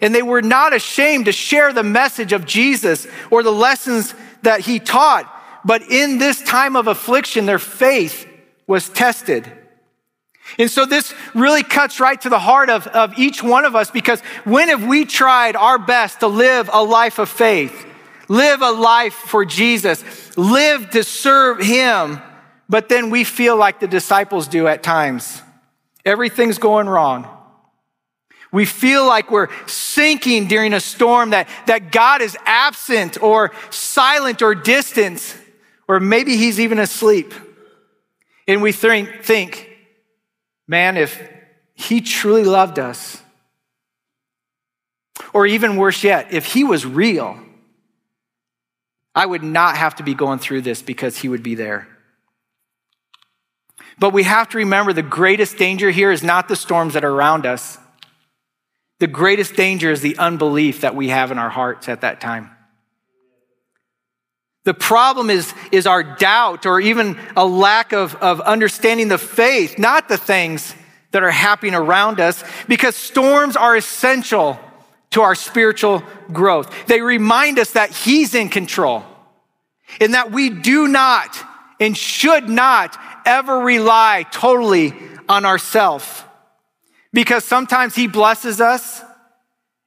And 0.00 0.14
they 0.14 0.22
were 0.22 0.42
not 0.42 0.72
ashamed 0.72 1.26
to 1.26 1.32
share 1.32 1.70
the 1.74 1.82
message 1.82 2.32
of 2.32 2.46
Jesus 2.46 3.06
or 3.30 3.42
the 3.42 3.52
lessons 3.52 4.14
that 4.40 4.60
he 4.60 4.78
taught. 4.78 5.30
But 5.64 5.82
in 5.90 6.18
this 6.18 6.42
time 6.42 6.76
of 6.76 6.86
affliction, 6.86 7.46
their 7.46 7.58
faith 7.58 8.28
was 8.66 8.88
tested. 8.88 9.50
And 10.58 10.70
so 10.70 10.84
this 10.84 11.14
really 11.34 11.62
cuts 11.62 12.00
right 12.00 12.20
to 12.20 12.28
the 12.28 12.38
heart 12.38 12.68
of, 12.68 12.86
of 12.88 13.18
each 13.18 13.42
one 13.42 13.64
of 13.64 13.74
us 13.74 13.90
because 13.90 14.20
when 14.44 14.68
have 14.68 14.84
we 14.84 15.04
tried 15.04 15.56
our 15.56 15.78
best 15.78 16.20
to 16.20 16.28
live 16.28 16.68
a 16.72 16.82
life 16.82 17.18
of 17.18 17.28
faith, 17.28 17.86
live 18.28 18.62
a 18.62 18.70
life 18.70 19.14
for 19.14 19.44
Jesus, 19.44 20.04
live 20.36 20.90
to 20.90 21.02
serve 21.02 21.60
Him, 21.60 22.20
but 22.68 22.88
then 22.88 23.10
we 23.10 23.24
feel 23.24 23.56
like 23.56 23.80
the 23.80 23.88
disciples 23.88 24.46
do 24.46 24.66
at 24.66 24.82
times? 24.82 25.42
Everything's 26.04 26.58
going 26.58 26.88
wrong. 26.88 27.26
We 28.52 28.66
feel 28.66 29.06
like 29.06 29.30
we're 29.30 29.48
sinking 29.66 30.46
during 30.46 30.74
a 30.74 30.80
storm, 30.80 31.30
that, 31.30 31.48
that 31.66 31.90
God 31.90 32.22
is 32.22 32.36
absent 32.44 33.20
or 33.20 33.50
silent 33.70 34.42
or 34.42 34.54
distant. 34.54 35.36
Or 35.88 36.00
maybe 36.00 36.36
he's 36.36 36.60
even 36.60 36.78
asleep. 36.78 37.34
And 38.46 38.62
we 38.62 38.72
think, 38.72 39.22
think, 39.22 39.70
man, 40.66 40.96
if 40.96 41.20
he 41.74 42.00
truly 42.00 42.44
loved 42.44 42.78
us, 42.78 43.20
or 45.32 45.46
even 45.46 45.76
worse 45.76 46.04
yet, 46.04 46.32
if 46.32 46.46
he 46.46 46.64
was 46.64 46.86
real, 46.86 47.38
I 49.14 49.26
would 49.26 49.42
not 49.42 49.76
have 49.76 49.96
to 49.96 50.02
be 50.02 50.14
going 50.14 50.38
through 50.38 50.62
this 50.62 50.82
because 50.82 51.18
he 51.18 51.28
would 51.28 51.42
be 51.42 51.54
there. 51.54 51.88
But 53.98 54.12
we 54.12 54.24
have 54.24 54.48
to 54.50 54.58
remember 54.58 54.92
the 54.92 55.02
greatest 55.02 55.56
danger 55.56 55.90
here 55.90 56.10
is 56.10 56.22
not 56.22 56.48
the 56.48 56.56
storms 56.56 56.94
that 56.94 57.04
are 57.04 57.10
around 57.10 57.46
us. 57.46 57.78
The 58.98 59.06
greatest 59.06 59.54
danger 59.54 59.90
is 59.90 60.00
the 60.00 60.16
unbelief 60.18 60.80
that 60.80 60.96
we 60.96 61.08
have 61.08 61.30
in 61.30 61.38
our 61.38 61.50
hearts 61.50 61.88
at 61.88 62.00
that 62.00 62.20
time. 62.20 62.50
The 64.64 64.74
problem 64.74 65.28
is, 65.28 65.52
is 65.70 65.86
our 65.86 66.02
doubt 66.02 66.64
or 66.64 66.80
even 66.80 67.18
a 67.36 67.44
lack 67.44 67.92
of, 67.92 68.14
of 68.16 68.40
understanding 68.40 69.08
the 69.08 69.18
faith, 69.18 69.78
not 69.78 70.08
the 70.08 70.16
things 70.16 70.74
that 71.10 71.22
are 71.22 71.30
happening 71.30 71.74
around 71.74 72.18
us, 72.18 72.42
because 72.66 72.96
storms 72.96 73.56
are 73.56 73.76
essential 73.76 74.58
to 75.10 75.22
our 75.22 75.34
spiritual 75.34 76.02
growth. 76.32 76.86
They 76.86 77.00
remind 77.00 77.58
us 77.58 77.72
that 77.72 77.90
He's 77.90 78.34
in 78.34 78.48
control 78.48 79.04
and 80.00 80.14
that 80.14 80.32
we 80.32 80.50
do 80.50 80.88
not 80.88 81.38
and 81.78 81.96
should 81.96 82.48
not 82.48 82.98
ever 83.26 83.58
rely 83.58 84.24
totally 84.30 84.94
on 85.28 85.44
ourselves. 85.44 86.24
Because 87.12 87.44
sometimes 87.44 87.94
He 87.94 88.08
blesses 88.08 88.60
us 88.60 89.02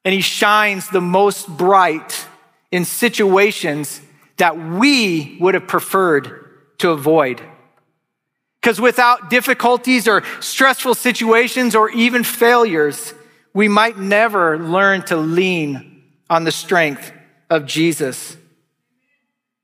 and 0.05 0.13
He 0.13 0.21
shines 0.21 0.87
the 0.87 1.01
most 1.01 1.47
bright 1.49 2.25
in 2.71 2.85
situations 2.85 4.01
that 4.37 4.57
we 4.57 5.37
would 5.39 5.53
have 5.53 5.67
preferred 5.67 6.77
to 6.79 6.91
avoid. 6.91 7.41
Because 8.61 8.79
without 8.81 9.29
difficulties 9.29 10.07
or 10.07 10.23
stressful 10.39 10.95
situations 10.95 11.75
or 11.75 11.89
even 11.89 12.23
failures, 12.23 13.13
we 13.53 13.67
might 13.67 13.97
never 13.97 14.59
learn 14.59 15.03
to 15.03 15.17
lean 15.17 16.03
on 16.29 16.43
the 16.43 16.51
strength 16.51 17.11
of 17.49 17.65
Jesus. 17.65 18.37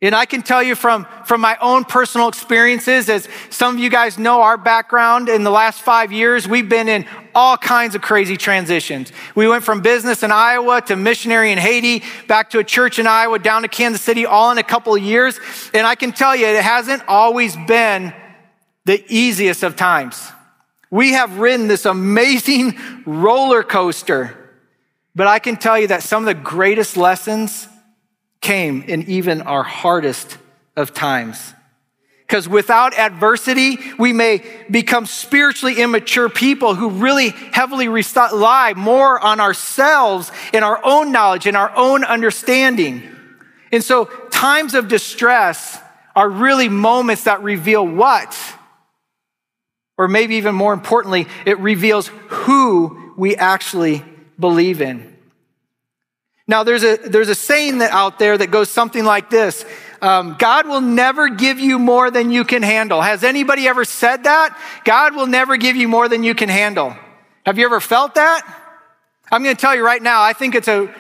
And 0.02 0.14
I 0.14 0.26
can 0.26 0.42
tell 0.42 0.62
you 0.62 0.76
from, 0.76 1.08
from 1.26 1.40
my 1.40 1.58
own 1.62 1.86
personal 1.86 2.28
experiences, 2.28 3.10
as 3.10 3.28
some 3.50 3.76
of 3.76 3.82
you 3.82 3.90
guys 3.90 4.18
know 4.18 4.42
our 4.42 4.58
background 4.58 5.30
in 5.30 5.44
the 5.44 5.52
last 5.52 5.82
five 5.82 6.12
years, 6.12 6.48
we've 6.48 6.68
been 6.68 6.90
in 6.90 7.06
all 7.36 7.58
kinds 7.58 7.96
of 7.96 8.02
crazy 8.02 8.38
transitions. 8.38 9.12
We 9.36 9.48
went 9.48 9.64
from 9.64 9.82
business 9.82 10.24
in 10.24 10.32
Iowa 10.32 10.82
to 10.88 10.96
missionary 10.96 11.52
in 11.52 11.58
Haiti, 11.58 12.04
back 12.28 12.50
to 12.52 12.60
a 12.60 12.64
church 12.64 13.00
in 13.00 13.08
Iowa, 13.08 13.40
down 13.40 13.64
to 13.64 13.68
Kansas 13.68 14.02
City, 14.02 14.26
all 14.26 14.52
in 14.52 14.58
a 14.58 14.64
couple 14.64 14.96
of 14.96 15.02
years. 15.02 15.40
And 15.74 15.88
I 15.88 15.96
can 15.96 16.12
tell 16.12 16.36
you, 16.36 16.46
it 16.46 16.64
hasn't 16.64 17.04
always 17.08 17.56
been 17.56 18.14
the 18.86 19.04
easiest 19.08 19.64
of 19.64 19.76
times. 19.76 20.32
We 20.90 21.14
have 21.14 21.40
ridden 21.40 21.68
this 21.68 21.86
amazing 21.86 22.78
roller 23.06 23.64
coaster, 23.64 24.38
but 25.16 25.28
I 25.28 25.40
can 25.40 25.56
tell 25.56 25.80
you 25.80 25.88
that 25.88 26.04
some 26.04 26.28
of 26.28 26.36
the 26.36 26.42
greatest 26.42 26.98
lessons 26.98 27.68
came 28.42 28.84
in 28.84 29.04
even 29.04 29.42
our 29.42 29.64
hardest 29.64 30.38
of 30.76 30.94
times. 30.94 31.54
Because 32.28 32.48
without 32.48 32.98
adversity, 32.98 33.78
we 34.00 34.14
may 34.14 34.42
become 34.72 35.06
spiritually 35.06 35.82
immature 35.82 36.30
people 36.30 36.74
who 36.74 36.90
really 36.90 37.30
heavily 37.30 37.88
rely 37.88 38.74
more 38.76 39.20
on 39.20 39.40
ourselves 39.40 40.32
and 40.54 40.64
our 40.64 40.80
own 40.84 41.12
knowledge 41.12 41.46
and 41.46 41.58
our 41.58 41.72
own 41.76 42.04
understanding. 42.04 43.04
And 43.72 43.84
so, 43.84 44.06
times 44.32 44.74
of 44.74 44.88
distress 44.88 45.80
are 46.16 46.30
really 46.30 46.70
moments 46.70 47.26
that 47.26 47.44
reveal 47.44 47.86
what? 47.86 48.38
Or 49.98 50.08
maybe 50.08 50.36
even 50.36 50.56
more 50.56 50.74
importantly, 50.74 51.28
it 51.46 51.60
reveals 51.60 52.08
who 52.28 53.14
we 53.18 53.36
actually 53.36 54.04
believe 54.40 54.82
in. 54.82 55.14
Now, 56.48 56.64
there's 56.64 56.84
a, 56.84 56.98
there's 56.98 57.30
a 57.30 57.36
saying 57.36 57.78
that 57.78 57.92
out 57.92 58.20
there 58.20 58.38
that 58.38 58.52
goes 58.52 58.70
something 58.70 59.06
like 59.06 59.30
this 59.30 59.66
um, 60.04 60.36
God 60.38 60.68
will 60.68 60.82
never 60.82 61.30
give 61.30 61.60
you 61.60 61.80
more 61.80 62.12
than 62.12 62.30
you 62.30 62.44
can 62.44 62.62
handle. 62.62 63.02
Has 63.02 63.24
anybody 63.24 63.70
ever 63.70 63.86
said 63.86 64.26
that? 64.26 64.60
God 64.84 65.16
will 65.16 65.28
never 65.28 65.56
give 65.56 65.78
you 65.78 65.88
more 65.88 66.10
than 66.10 66.24
you 66.24 66.36
can 66.36 66.50
handle. 66.50 66.94
Have 67.46 67.58
you 67.58 67.64
ever 67.64 67.80
felt 67.80 68.16
that? 68.16 68.42
I'm 69.32 69.44
going 69.44 69.56
to 69.56 69.62
tell 69.62 69.74
you 69.74 69.86
right 69.86 70.02
now, 70.02 70.22
I 70.22 70.34
think 70.34 70.56
it's 70.56 70.68
a, 70.68 70.94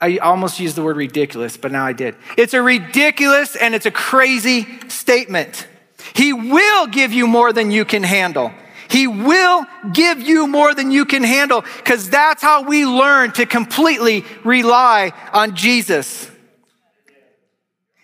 I 0.00 0.18
almost 0.18 0.60
used 0.60 0.76
the 0.76 0.84
word 0.84 0.96
ridiculous, 0.96 1.56
but 1.56 1.72
now 1.72 1.84
I 1.84 1.92
did. 1.92 2.14
It's 2.36 2.54
a 2.54 2.62
ridiculous 2.62 3.56
and 3.56 3.74
it's 3.74 3.86
a 3.86 3.90
crazy 3.90 4.68
statement. 4.88 5.66
He 6.14 6.32
will 6.32 6.86
give 6.86 7.12
you 7.12 7.26
more 7.26 7.52
than 7.52 7.72
you 7.72 7.84
can 7.84 8.04
handle. 8.04 8.52
He 8.88 9.08
will 9.08 9.66
give 9.92 10.20
you 10.20 10.46
more 10.46 10.74
than 10.74 10.92
you 10.92 11.06
can 11.06 11.24
handle 11.24 11.62
because 11.78 12.08
that's 12.08 12.40
how 12.40 12.62
we 12.62 12.86
learn 12.86 13.32
to 13.32 13.46
completely 13.46 14.24
rely 14.44 15.12
on 15.32 15.56
Jesus. 15.56 16.30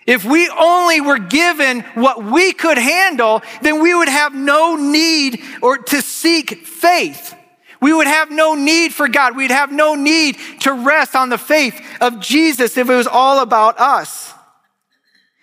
If 0.07 0.25
we 0.25 0.49
only 0.51 1.01
were 1.01 1.19
given 1.19 1.81
what 1.95 2.23
we 2.23 2.53
could 2.53 2.79
handle, 2.79 3.43
then 3.62 3.81
we 3.81 3.95
would 3.95 4.09
have 4.09 4.35
no 4.35 4.77
need 4.77 5.43
or 5.62 5.79
to 5.79 6.03
seek 6.03 6.67
faith. 6.67 7.35
We 7.81 7.93
would 7.93 8.07
have 8.07 8.31
no 8.31 8.55
need 8.55 8.93
for 8.93 9.09
God. 9.09 9.37
We'd 9.37 9.51
have 9.51 9.71
no 9.71 9.95
need 9.95 10.38
to 10.61 10.73
rest 10.73 11.14
on 11.14 11.29
the 11.29 11.38
faith 11.38 11.81
of 12.01 12.21
Jesus 12.21 12.77
if 12.77 12.88
it 12.88 12.95
was 12.95 13.07
all 13.07 13.40
about 13.40 13.79
us. 13.79 14.33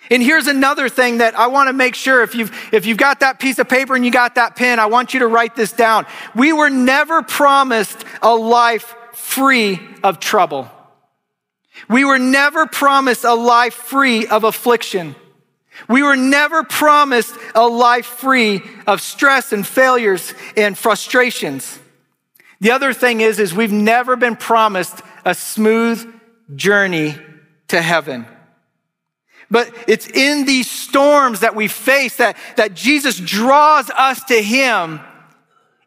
And 0.10 0.22
here's 0.22 0.48
another 0.48 0.90
thing 0.90 1.20
that 1.20 1.38
I 1.38 1.48
want 1.48 1.70
to 1.70 1.74
make 1.74 1.96
sure 1.96 2.22
if 2.22 2.36
you've, 2.36 2.52
if 2.74 2.86
you've 2.86 2.98
got 2.98 3.22
that 3.22 3.40
piece 3.40 3.60
of 3.60 3.70
paper 3.70 3.96
and 3.96 4.04
you 4.04 4.12
got 4.12 4.36
that 4.36 4.56
pen, 4.56 4.80
I 4.80 4.88
want 4.88 5.14
you 5.14 5.22
to 5.22 5.28
write 5.28 5.56
this 5.56 5.72
down. 5.72 6.06
We 6.36 6.52
were 6.52 6.70
never 6.70 7.22
promised 7.22 8.04
a 8.22 8.36
life 8.36 8.96
free 9.14 9.80
of 10.04 10.20
trouble. 10.20 10.70
We 11.90 12.06
were 12.06 12.20
never 12.20 12.66
promised 12.66 13.24
a 13.24 13.34
life 13.34 13.74
free 13.74 14.28
of 14.28 14.44
affliction. 14.44 15.16
We 15.88 16.04
were 16.04 16.16
never 16.16 16.64
promised 16.64 17.36
a 17.56 17.68
life 17.68 18.06
free 18.06 18.62
of 18.86 19.02
stress 19.02 19.52
and 19.52 19.66
failures 19.66 20.34
and 20.56 20.78
frustrations. 20.78 21.80
The 22.60 22.72
other 22.72 22.94
thing 22.94 23.22
is, 23.22 23.40
is 23.40 23.54
we've 23.54 23.72
never 23.72 24.16
been 24.16 24.36
promised 24.36 25.02
a 25.26 25.34
smooth 25.34 26.08
journey 26.56 27.16
to 27.70 27.82
heaven. 27.82 28.28
But 29.50 29.74
it's 29.88 30.08
in 30.08 30.46
these 30.46 30.70
storms 30.70 31.42
that 31.42 31.56
we 31.56 31.68
face 31.68 32.18
that, 32.18 32.38
that 32.56 32.74
Jesus 32.74 33.18
draws 33.18 33.90
us 33.90 34.24
to 34.26 34.42
Him 34.42 35.02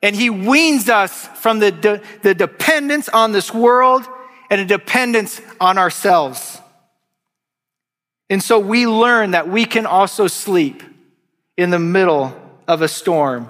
and 0.02 0.14
He 0.14 0.28
weans 0.28 0.88
us 0.88 1.26
from 1.38 1.60
the, 1.60 1.72
de- 1.72 2.02
the 2.22 2.34
dependence 2.34 3.08
on 3.08 3.32
this 3.32 3.54
world 3.54 4.06
and 4.54 4.60
a 4.60 4.64
dependence 4.64 5.40
on 5.60 5.78
ourselves. 5.78 6.60
And 8.30 8.40
so 8.40 8.60
we 8.60 8.86
learn 8.86 9.32
that 9.32 9.48
we 9.48 9.64
can 9.64 9.84
also 9.84 10.28
sleep 10.28 10.84
in 11.56 11.70
the 11.70 11.80
middle 11.80 12.40
of 12.68 12.80
a 12.80 12.86
storm, 12.86 13.48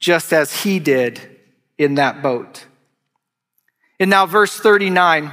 just 0.00 0.32
as 0.32 0.62
He 0.64 0.80
did 0.80 1.20
in 1.78 1.94
that 1.94 2.20
boat. 2.20 2.66
And 4.00 4.10
now, 4.10 4.26
verse 4.26 4.58
39, 4.58 5.32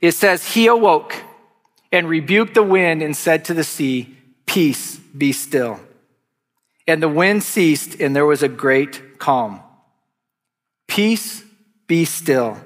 it 0.00 0.12
says, 0.12 0.54
He 0.54 0.66
awoke 0.66 1.14
and 1.92 2.08
rebuked 2.08 2.54
the 2.54 2.62
wind 2.62 3.02
and 3.02 3.14
said 3.14 3.44
to 3.44 3.54
the 3.54 3.64
sea, 3.64 4.16
Peace, 4.46 4.96
be 4.96 5.32
still. 5.32 5.78
And 6.86 7.02
the 7.02 7.08
wind 7.08 7.42
ceased, 7.42 8.00
and 8.00 8.16
there 8.16 8.24
was 8.24 8.42
a 8.42 8.48
great 8.48 9.18
calm. 9.18 9.60
Peace, 10.86 11.44
be 11.86 12.06
still. 12.06 12.58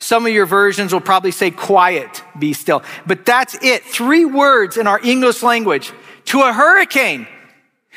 Some 0.00 0.26
of 0.26 0.32
your 0.32 0.46
versions 0.46 0.92
will 0.92 1.00
probably 1.00 1.30
say 1.30 1.50
quiet, 1.50 2.24
be 2.38 2.54
still. 2.54 2.82
But 3.06 3.26
that's 3.26 3.54
it. 3.62 3.84
Three 3.84 4.24
words 4.24 4.76
in 4.76 4.86
our 4.86 5.00
English 5.04 5.42
language. 5.42 5.92
To 6.26 6.40
a 6.40 6.52
hurricane, 6.52 7.26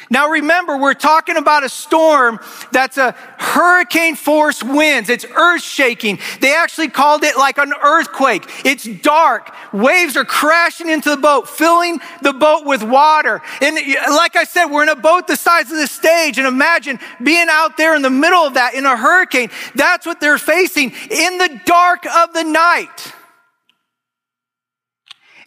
now 0.09 0.29
remember, 0.29 0.77
we're 0.77 0.93
talking 0.93 1.37
about 1.37 1.63
a 1.63 1.69
storm 1.69 2.39
that's 2.71 2.97
a 2.97 3.13
hurricane 3.37 4.15
force 4.15 4.63
winds. 4.63 5.09
It's 5.09 5.25
earth 5.35 5.63
shaking. 5.63 6.19
They 6.39 6.53
actually 6.55 6.89
called 6.89 7.23
it 7.23 7.37
like 7.37 7.57
an 7.57 7.73
earthquake. 7.81 8.49
It's 8.65 8.83
dark. 8.83 9.53
Waves 9.71 10.17
are 10.17 10.25
crashing 10.25 10.89
into 10.89 11.09
the 11.09 11.17
boat, 11.17 11.47
filling 11.47 11.99
the 12.21 12.33
boat 12.33 12.65
with 12.65 12.83
water. 12.83 13.41
And 13.61 13.75
like 14.09 14.35
I 14.35 14.43
said, 14.43 14.65
we're 14.65 14.83
in 14.83 14.89
a 14.89 14.95
boat 14.95 15.27
the 15.27 15.35
size 15.35 15.71
of 15.71 15.77
the 15.77 15.87
stage. 15.87 16.37
And 16.37 16.47
imagine 16.47 16.99
being 17.21 17.47
out 17.49 17.77
there 17.77 17.95
in 17.95 18.01
the 18.01 18.09
middle 18.09 18.41
of 18.41 18.55
that 18.55 18.73
in 18.73 18.85
a 18.85 18.97
hurricane. 18.97 19.49
That's 19.75 20.05
what 20.05 20.19
they're 20.19 20.37
facing 20.37 20.91
in 21.09 21.37
the 21.37 21.61
dark 21.65 22.05
of 22.05 22.33
the 22.33 22.43
night. 22.43 23.13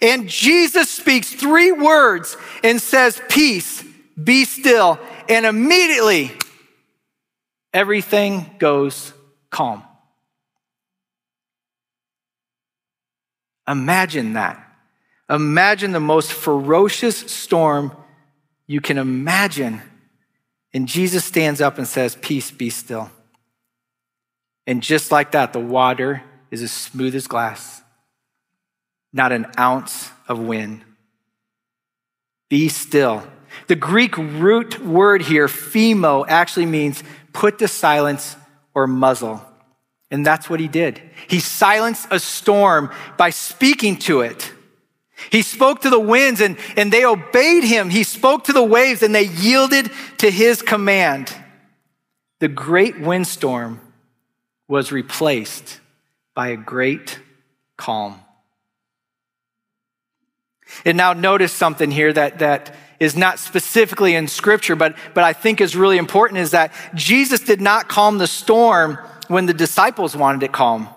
And 0.02 0.28
Jesus 0.28 0.90
speaks 0.90 1.32
three 1.32 1.72
words 1.72 2.36
and 2.62 2.80
says, 2.80 3.20
Peace 3.28 3.82
be 4.22 4.44
still. 4.44 4.98
And 5.28 5.46
immediately, 5.46 6.32
everything 7.72 8.56
goes 8.58 9.12
calm. 9.50 9.82
Imagine 13.68 14.34
that. 14.34 14.62
Imagine 15.28 15.92
the 15.92 16.00
most 16.00 16.32
ferocious 16.32 17.16
storm 17.16 17.92
you 18.66 18.80
can 18.80 18.98
imagine. 18.98 19.82
And 20.72 20.86
Jesus 20.86 21.24
stands 21.24 21.60
up 21.60 21.78
and 21.78 21.86
says, 21.86 22.16
Peace, 22.20 22.50
be 22.50 22.70
still. 22.70 23.10
And 24.66 24.82
just 24.82 25.10
like 25.10 25.32
that, 25.32 25.52
the 25.52 25.60
water 25.60 26.22
is 26.50 26.62
as 26.62 26.72
smooth 26.72 27.14
as 27.14 27.26
glass, 27.26 27.82
not 29.12 29.32
an 29.32 29.46
ounce 29.58 30.10
of 30.28 30.38
wind. 30.38 30.82
Be 32.48 32.68
still 32.68 33.26
the 33.66 33.76
Greek 33.76 34.16
root 34.16 34.78
word 34.84 35.22
here, 35.22 35.46
phemo, 35.46 36.24
actually 36.28 36.66
means 36.66 37.02
put 37.32 37.58
to 37.58 37.68
silence 37.68 38.36
or 38.74 38.86
muzzle. 38.86 39.42
And 40.10 40.24
that's 40.24 40.48
what 40.48 40.60
he 40.60 40.68
did. 40.68 41.00
He 41.28 41.40
silenced 41.40 42.08
a 42.10 42.20
storm 42.20 42.90
by 43.16 43.30
speaking 43.30 43.96
to 44.00 44.20
it. 44.20 44.52
He 45.30 45.42
spoke 45.42 45.80
to 45.82 45.90
the 45.90 45.98
winds 45.98 46.40
and, 46.40 46.58
and 46.76 46.92
they 46.92 47.04
obeyed 47.04 47.64
him. 47.64 47.90
He 47.90 48.04
spoke 48.04 48.44
to 48.44 48.52
the 48.52 48.62
waves 48.62 49.02
and 49.02 49.14
they 49.14 49.24
yielded 49.24 49.90
to 50.18 50.30
his 50.30 50.62
command. 50.62 51.34
The 52.38 52.48
great 52.48 53.00
windstorm 53.00 53.80
was 54.68 54.92
replaced 54.92 55.80
by 56.34 56.48
a 56.48 56.56
great 56.56 57.18
calm. 57.76 58.20
And 60.84 60.96
now 60.96 61.12
notice 61.12 61.52
something 61.52 61.90
here 61.90 62.12
that, 62.12 62.40
that 62.40 62.74
is 63.00 63.16
not 63.16 63.38
specifically 63.38 64.14
in 64.14 64.28
scripture, 64.28 64.76
but, 64.76 64.96
but 65.14 65.24
I 65.24 65.32
think 65.32 65.60
is 65.60 65.76
really 65.76 65.98
important 65.98 66.38
is 66.38 66.52
that 66.52 66.72
Jesus 66.94 67.40
did 67.40 67.60
not 67.60 67.88
calm 67.88 68.18
the 68.18 68.26
storm 68.26 68.98
when 69.28 69.46
the 69.46 69.54
disciples 69.54 70.16
wanted 70.16 70.42
it 70.42 70.52
calm. 70.52 70.88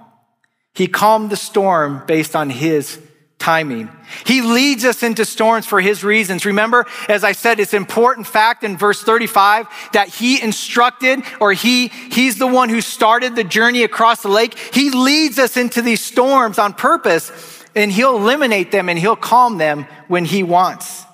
He 0.74 0.88
calmed 0.88 1.30
the 1.30 1.36
storm 1.36 2.04
based 2.06 2.36
on 2.36 2.50
his 2.50 3.00
timing. 3.40 3.90
He 4.26 4.42
leads 4.42 4.84
us 4.84 5.02
into 5.02 5.24
storms 5.24 5.66
for 5.66 5.80
his 5.80 6.04
reasons. 6.04 6.46
Remember, 6.46 6.86
as 7.08 7.24
I 7.24 7.32
said, 7.32 7.60
it's 7.60 7.74
important 7.74 8.28
fact 8.28 8.64
in 8.64 8.78
verse 8.78 9.02
35 9.02 9.68
that 9.94 10.10
he 10.10 10.42
instructed 10.42 11.22
or 11.40 11.54
he, 11.54 11.88
he's 11.88 12.38
the 12.38 12.48
one 12.48 12.70
who 12.70 12.82
started 12.82 13.36
the 13.36 13.46
journey 13.46 13.84
across 13.84 14.22
the 14.22 14.30
lake. 14.30 14.58
He 14.74 14.92
leads 14.92 15.40
us 15.40 15.56
into 15.56 15.82
these 15.82 16.04
storms 16.04 16.60
on 16.60 16.74
purpose 16.74 17.32
and 17.76 17.92
he'll 17.92 18.18
eliminate 18.18 18.72
them 18.72 18.90
and 18.90 19.00
he'll 19.00 19.16
calm 19.16 19.58
them 19.58 19.86
when 20.08 20.26
he 20.26 20.44
wants. 20.44 21.06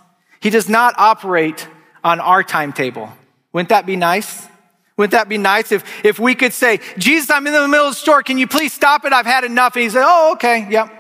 He 0.45 0.51
does 0.51 0.69
not 0.69 0.93
operate 0.99 1.67
on 2.03 2.19
our 2.19 2.43
timetable. 2.43 3.11
Wouldn't 3.51 3.69
that 3.69 3.87
be 3.87 3.95
nice? 3.95 4.47
Wouldn't 4.95 5.13
that 5.13 5.27
be 5.27 5.39
nice 5.39 5.71
if, 5.71 5.83
if 6.05 6.19
we 6.19 6.35
could 6.35 6.53
say, 6.53 6.81
Jesus, 6.99 7.31
I'm 7.31 7.47
in 7.47 7.53
the 7.53 7.67
middle 7.67 7.87
of 7.87 7.95
the 7.95 7.99
store. 7.99 8.21
Can 8.21 8.37
you 8.37 8.45
please 8.45 8.71
stop 8.71 9.05
it? 9.05 9.11
I've 9.11 9.25
had 9.25 9.43
enough. 9.43 9.75
And 9.75 9.81
he 9.81 9.89
said, 9.89 10.03
Oh, 10.05 10.33
okay. 10.33 10.67
Yep. 10.69 10.93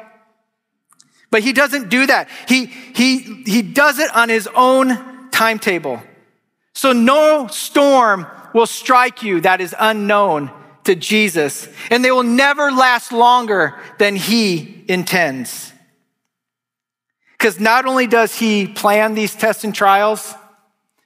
But 1.29 1.43
he 1.43 1.53
doesn't 1.53 1.89
do 1.89 2.07
that. 2.07 2.27
He, 2.47 2.65
he, 2.65 3.19
he 3.45 3.61
does 3.61 3.99
it 3.99 4.09
on 4.15 4.29
his 4.29 4.49
own 4.55 5.29
timetable. 5.29 6.01
So 6.73 6.91
no 6.91 7.45
storm 7.45 8.25
will 8.55 8.65
strike 8.65 9.21
you 9.21 9.41
that 9.41 9.61
is 9.61 9.75
unknown 9.77 10.49
to 10.85 10.95
Jesus, 10.95 11.69
and 11.91 12.03
they 12.03 12.09
will 12.09 12.23
never 12.23 12.71
last 12.71 13.11
longer 13.11 13.75
than 13.99 14.15
he 14.15 14.83
intends. 14.87 15.71
Because 17.45 17.59
not 17.59 17.85
only 17.85 18.07
does 18.07 18.39
he 18.39 18.65
plan 18.65 19.13
these 19.13 19.35
tests 19.35 19.63
and 19.63 19.75
trials, 19.75 20.33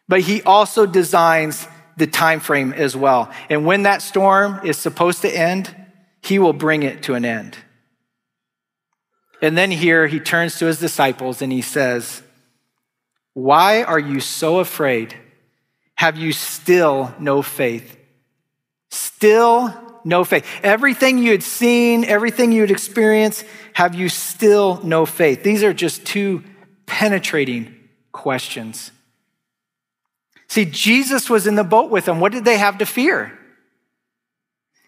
but 0.07 0.21
he 0.21 0.41
also 0.43 0.85
designs 0.85 1.67
the 1.97 2.07
time 2.07 2.39
frame 2.39 2.71
as 2.71 2.95
well. 2.95 3.29
And 3.49 3.65
when 3.65 3.83
that 3.83 4.01
storm 4.01 4.61
is 4.63 4.77
supposed 4.77 5.21
to 5.23 5.29
end, 5.29 5.75
he 6.21 6.39
will 6.39 6.53
bring 6.53 6.83
it 6.83 7.03
to 7.03 7.15
an 7.15 7.25
end. 7.25 7.57
And 9.41 9.57
then 9.57 9.69
here 9.69 10.07
he 10.07 10.21
turns 10.21 10.57
to 10.59 10.67
his 10.67 10.79
disciples 10.79 11.41
and 11.41 11.51
he 11.51 11.61
says, 11.61 12.23
Why 13.33 13.83
are 13.83 13.99
you 13.99 14.21
so 14.21 14.59
afraid? 14.59 15.15
Have 15.95 16.17
you 16.17 16.31
still 16.31 17.13
no 17.19 17.41
faith? 17.41 17.97
Still 18.91 19.73
no 20.03 20.23
faith. 20.23 20.45
Everything 20.63 21.17
you 21.17 21.31
had 21.31 21.43
seen, 21.43 22.03
everything 22.05 22.51
you 22.51 22.61
had 22.61 22.71
experienced, 22.71 23.45
have 23.73 23.95
you 23.95 24.09
still 24.09 24.79
no 24.83 25.05
faith? 25.05 25.43
These 25.43 25.63
are 25.63 25.73
just 25.73 26.05
two 26.05 26.43
penetrating 26.85 27.75
questions. 28.11 28.91
See, 30.47 30.65
Jesus 30.65 31.29
was 31.29 31.45
in 31.45 31.55
the 31.55 31.63
boat 31.63 31.91
with 31.91 32.05
them. 32.05 32.19
What 32.19 32.31
did 32.31 32.45
they 32.45 32.57
have 32.57 32.79
to 32.79 32.85
fear? 32.85 33.37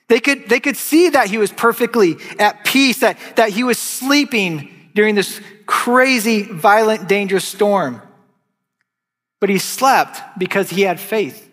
They 0.08 0.20
could, 0.20 0.50
they 0.50 0.60
could 0.60 0.76
see 0.76 1.10
that 1.10 1.28
he 1.28 1.38
was 1.38 1.52
perfectly 1.52 2.18
at 2.40 2.66
peace, 2.66 3.00
that, 3.00 3.18
that 3.36 3.50
he 3.50 3.64
was 3.64 3.78
sleeping 3.78 4.90
during 4.94 5.16
this 5.16 5.40
crazy, 5.66 6.44
violent, 6.44 7.08
dangerous 7.08 7.46
storm. 7.46 8.02
But 9.40 9.50
he 9.50 9.58
slept 9.58 10.20
because 10.38 10.70
he 10.70 10.82
had 10.82 11.00
faith. 11.00 11.51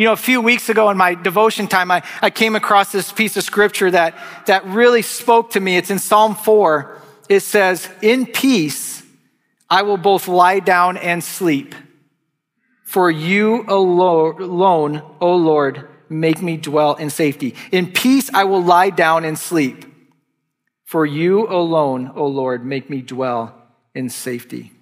You 0.00 0.06
know, 0.06 0.14
a 0.14 0.16
few 0.16 0.40
weeks 0.40 0.70
ago 0.70 0.88
in 0.88 0.96
my 0.96 1.12
devotion 1.12 1.68
time, 1.68 1.90
I, 1.90 2.02
I 2.22 2.30
came 2.30 2.56
across 2.56 2.90
this 2.90 3.12
piece 3.12 3.36
of 3.36 3.44
scripture 3.44 3.90
that, 3.90 4.16
that 4.46 4.64
really 4.64 5.02
spoke 5.02 5.50
to 5.50 5.60
me. 5.60 5.76
It's 5.76 5.90
in 5.90 5.98
Psalm 5.98 6.36
4. 6.36 7.02
It 7.28 7.40
says, 7.40 7.86
In 8.00 8.24
peace 8.24 9.02
I 9.68 9.82
will 9.82 9.98
both 9.98 10.26
lie 10.26 10.60
down 10.60 10.96
and 10.96 11.22
sleep. 11.22 11.74
For 12.82 13.10
you 13.10 13.66
alone, 13.68 15.02
O 15.20 15.36
Lord, 15.36 15.86
make 16.08 16.40
me 16.40 16.56
dwell 16.56 16.94
in 16.94 17.10
safety. 17.10 17.54
In 17.70 17.92
peace 17.92 18.30
I 18.32 18.44
will 18.44 18.64
lie 18.64 18.88
down 18.88 19.26
and 19.26 19.38
sleep. 19.38 19.84
For 20.86 21.04
you 21.04 21.46
alone, 21.46 22.10
O 22.16 22.26
Lord, 22.26 22.64
make 22.64 22.88
me 22.88 23.02
dwell 23.02 23.54
in 23.94 24.08
safety. 24.08 24.72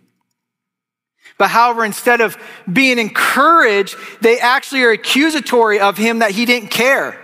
But 1.39 1.49
however, 1.49 1.85
instead 1.85 2.21
of 2.21 2.37
being 2.71 2.99
encouraged, 2.99 3.97
they 4.21 4.41
actually 4.41 4.83
are 4.83 4.91
accusatory 4.91 5.79
of 5.79 5.97
him 5.97 6.19
that 6.19 6.33
he 6.33 6.45
didn't 6.45 6.71
care. 6.71 7.19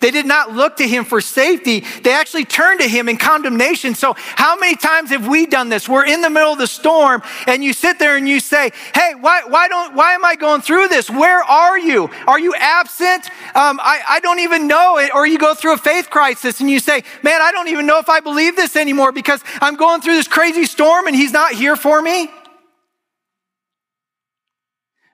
They 0.00 0.10
did 0.10 0.26
not 0.26 0.52
look 0.52 0.76
to 0.76 0.86
him 0.86 1.04
for 1.04 1.20
safety. 1.20 1.80
They 2.02 2.12
actually 2.12 2.44
turned 2.44 2.80
to 2.80 2.88
him 2.88 3.08
in 3.08 3.16
condemnation. 3.16 3.94
So, 3.94 4.14
how 4.16 4.56
many 4.56 4.76
times 4.76 5.10
have 5.10 5.26
we 5.26 5.46
done 5.46 5.70
this? 5.70 5.88
We're 5.88 6.04
in 6.04 6.20
the 6.20 6.30
middle 6.30 6.52
of 6.52 6.58
the 6.58 6.66
storm, 6.66 7.22
and 7.46 7.64
you 7.64 7.72
sit 7.72 7.98
there 7.98 8.16
and 8.16 8.28
you 8.28 8.38
say, 8.40 8.70
Hey, 8.94 9.14
why, 9.18 9.42
why, 9.46 9.68
don't, 9.68 9.94
why 9.94 10.12
am 10.12 10.24
I 10.24 10.36
going 10.36 10.60
through 10.60 10.88
this? 10.88 11.10
Where 11.10 11.42
are 11.42 11.78
you? 11.78 12.10
Are 12.26 12.38
you 12.38 12.54
absent? 12.54 13.26
Um, 13.54 13.80
I, 13.82 14.02
I 14.08 14.20
don't 14.20 14.40
even 14.40 14.66
know 14.66 14.98
it. 14.98 15.14
Or 15.14 15.26
you 15.26 15.38
go 15.38 15.54
through 15.54 15.74
a 15.74 15.78
faith 15.78 16.10
crisis 16.10 16.60
and 16.60 16.70
you 16.70 16.80
say, 16.80 17.02
Man, 17.22 17.40
I 17.40 17.50
don't 17.50 17.68
even 17.68 17.86
know 17.86 17.98
if 17.98 18.08
I 18.08 18.20
believe 18.20 18.56
this 18.56 18.76
anymore 18.76 19.12
because 19.12 19.42
I'm 19.60 19.76
going 19.76 20.02
through 20.02 20.14
this 20.14 20.28
crazy 20.28 20.64
storm 20.64 21.06
and 21.06 21.16
he's 21.16 21.32
not 21.32 21.52
here 21.52 21.76
for 21.76 22.02
me. 22.02 22.30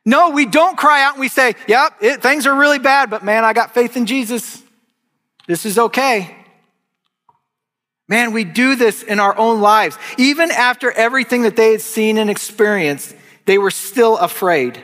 No, 0.06 0.30
we 0.30 0.44
don't 0.46 0.76
cry 0.76 1.02
out 1.02 1.14
and 1.14 1.20
we 1.20 1.28
say, 1.28 1.54
Yep, 1.66 1.96
it, 2.00 2.22
things 2.22 2.46
are 2.46 2.54
really 2.54 2.78
bad, 2.78 3.10
but 3.10 3.24
man, 3.24 3.44
I 3.44 3.52
got 3.52 3.72
faith 3.74 3.96
in 3.96 4.06
Jesus. 4.06 4.62
This 5.46 5.66
is 5.66 5.78
okay. 5.78 6.36
Man, 8.06 8.32
we 8.32 8.44
do 8.44 8.76
this 8.76 9.02
in 9.02 9.18
our 9.18 9.36
own 9.36 9.60
lives. 9.60 9.96
Even 10.18 10.50
after 10.50 10.90
everything 10.92 11.42
that 11.42 11.56
they 11.56 11.72
had 11.72 11.80
seen 11.80 12.18
and 12.18 12.28
experienced, 12.28 13.14
they 13.46 13.56
were 13.56 13.70
still 13.70 14.18
afraid. 14.18 14.82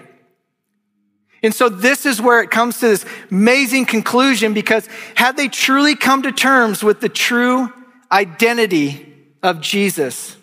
And 1.42 1.54
so 1.54 1.68
this 1.68 2.04
is 2.06 2.20
where 2.20 2.42
it 2.42 2.50
comes 2.50 2.80
to 2.80 2.88
this 2.88 3.06
amazing 3.30 3.86
conclusion 3.86 4.52
because 4.52 4.86
had 5.14 5.36
they 5.36 5.48
truly 5.48 5.96
come 5.96 6.22
to 6.22 6.32
terms 6.32 6.82
with 6.82 7.00
the 7.00 7.08
true 7.08 7.72
identity 8.12 9.14
of 9.42 9.60
Jesus, 9.60 10.36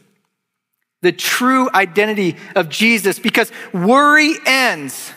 the 1.07 1.13
true 1.13 1.69
identity 1.73 2.35
of 2.53 2.67
Jesus 2.67 3.17
because 3.17 3.49
worry 3.71 4.35
ends 4.45 5.13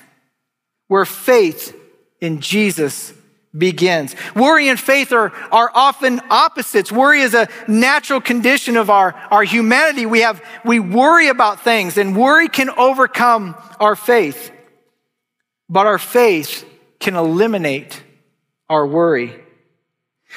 where 0.87 1.05
faith 1.05 1.76
in 2.20 2.40
Jesus 2.40 3.12
begins. 3.59 4.14
Worry 4.37 4.68
and 4.68 4.79
faith 4.79 5.11
are, 5.11 5.33
are 5.50 5.68
often 5.74 6.20
opposites. 6.31 6.92
Worry 6.92 7.22
is 7.22 7.35
a 7.35 7.48
natural 7.66 8.20
condition 8.20 8.76
of 8.76 8.88
our, 8.88 9.14
our 9.33 9.42
humanity. 9.42 10.07
We 10.07 10.20
have, 10.20 10.40
we 10.64 10.79
worry 10.79 11.26
about 11.26 11.64
things 11.64 11.98
and 11.98 12.16
worry 12.16 12.48
can 12.48 12.70
overcome 12.70 13.57
our 13.81 13.96
faith. 13.96 14.53
But 15.68 15.88
our 15.88 15.98
faith 15.98 16.64
can 17.00 17.16
eliminate 17.16 18.00
our 18.68 18.87
worry. 18.87 19.42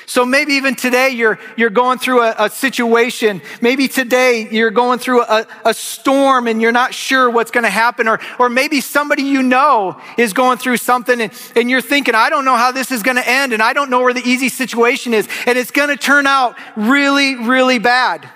So 0.06 0.26
maybe 0.26 0.54
even 0.54 0.76
today 0.76 1.10
you're, 1.10 1.40
you're 1.56 1.70
going 1.70 2.00
through 2.00 2.22
a, 2.24 2.36
a 2.40 2.50
situation. 2.50 3.42
Maybe 3.62 3.88
today 3.88 4.48
you're 4.52 4.72
going 4.72 5.00
through 5.00 5.24
a, 5.24 5.48
a 5.66 5.74
storm 5.74 6.48
and 6.48 6.62
you're 6.62 6.72
not 6.72 6.94
sure 6.94 7.30
what's 7.30 7.52
going 7.52 7.64
to 7.64 7.70
happen. 7.70 8.08
Or, 8.08 8.20
or 8.40 8.50
maybe 8.50 8.82
somebody 8.82 9.24
you 9.24 9.44
know 9.44 10.00
is 10.18 10.34
going 10.34 10.58
through 10.58 10.78
something 10.78 11.22
and, 11.22 11.32
and 11.56 11.70
you're 11.70 11.82
thinking, 11.82 12.16
I 12.16 12.30
don't 12.30 12.46
know 12.46 12.58
how 12.58 12.72
this 12.72 12.92
is 12.92 13.04
going 13.04 13.18
to 13.18 13.28
end 13.28 13.54
and 13.54 13.62
I 13.62 13.74
don't 13.74 13.90
know 13.90 14.02
where 14.02 14.14
the 14.14 14.28
easy 14.28 14.50
situation 14.50 15.14
is. 15.14 15.28
And 15.46 15.58
it's 15.58 15.72
going 15.72 15.90
to 15.90 15.98
turn 15.98 16.28
out 16.28 16.58
really, 16.76 17.36
really 17.36 17.80
bad. 17.80 18.28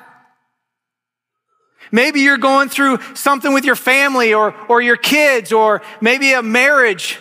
Maybe 1.92 2.22
you're 2.22 2.38
going 2.38 2.70
through 2.70 3.00
something 3.14 3.54
with 3.54 3.66
your 3.66 3.76
family 3.76 4.34
or, 4.34 4.54
or 4.68 4.82
your 4.82 4.98
kids 4.98 5.52
or 5.52 5.82
maybe 6.02 6.34
a 6.34 6.44
marriage 6.44 7.18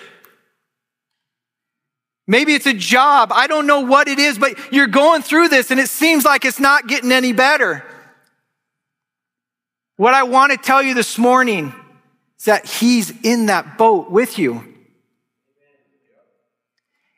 Maybe 2.26 2.54
it's 2.54 2.66
a 2.66 2.74
job. 2.74 3.30
I 3.32 3.46
don't 3.46 3.66
know 3.66 3.80
what 3.80 4.08
it 4.08 4.18
is, 4.18 4.38
but 4.38 4.72
you're 4.72 4.88
going 4.88 5.22
through 5.22 5.48
this 5.48 5.70
and 5.70 5.78
it 5.78 5.88
seems 5.88 6.24
like 6.24 6.44
it's 6.44 6.58
not 6.58 6.88
getting 6.88 7.12
any 7.12 7.32
better. 7.32 7.84
What 9.96 10.12
I 10.12 10.24
want 10.24 10.52
to 10.52 10.58
tell 10.58 10.82
you 10.82 10.94
this 10.94 11.18
morning 11.18 11.72
is 12.38 12.44
that 12.46 12.66
He's 12.66 13.12
in 13.22 13.46
that 13.46 13.78
boat 13.78 14.10
with 14.10 14.38
you. 14.38 14.74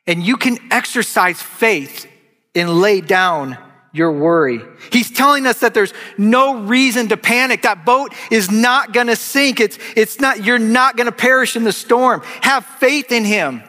And 0.06 0.24
you 0.24 0.36
can 0.36 0.58
exercise 0.70 1.42
faith 1.42 2.06
and 2.54 2.80
lay 2.80 3.00
down 3.00 3.58
your 3.92 4.12
worry. 4.12 4.60
He's 4.92 5.10
telling 5.10 5.46
us 5.46 5.60
that 5.60 5.74
there's 5.74 5.92
no 6.16 6.60
reason 6.62 7.08
to 7.08 7.16
panic. 7.16 7.62
That 7.62 7.84
boat 7.84 8.14
is 8.30 8.50
not 8.50 8.92
going 8.92 9.08
to 9.08 9.16
sink. 9.16 9.60
It's, 9.60 9.78
it's 9.96 10.20
not, 10.20 10.44
you're 10.44 10.58
not 10.58 10.96
going 10.96 11.06
to 11.06 11.12
perish 11.12 11.56
in 11.56 11.64
the 11.64 11.72
storm. 11.72 12.22
Have 12.42 12.64
faith 12.64 13.10
in 13.10 13.24
Him. 13.24 13.62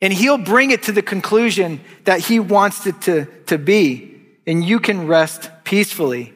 And 0.00 0.12
he'll 0.12 0.38
bring 0.38 0.70
it 0.70 0.84
to 0.84 0.92
the 0.92 1.02
conclusion 1.02 1.80
that 2.04 2.20
he 2.20 2.38
wants 2.38 2.86
it 2.86 3.00
to, 3.02 3.26
to 3.46 3.58
be. 3.58 4.20
And 4.46 4.64
you 4.64 4.80
can 4.80 5.06
rest 5.06 5.50
peacefully 5.64 6.32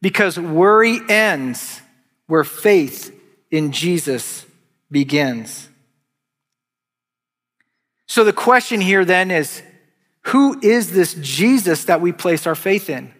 because 0.00 0.38
worry 0.38 1.00
ends 1.08 1.80
where 2.26 2.44
faith 2.44 3.14
in 3.50 3.72
Jesus 3.72 4.44
begins. 4.90 5.68
So 8.06 8.24
the 8.24 8.32
question 8.32 8.80
here 8.80 9.04
then 9.04 9.30
is 9.30 9.62
who 10.22 10.60
is 10.60 10.92
this 10.92 11.14
Jesus 11.14 11.84
that 11.84 12.00
we 12.00 12.12
place 12.12 12.46
our 12.46 12.54
faith 12.54 12.90
in? 12.90 13.12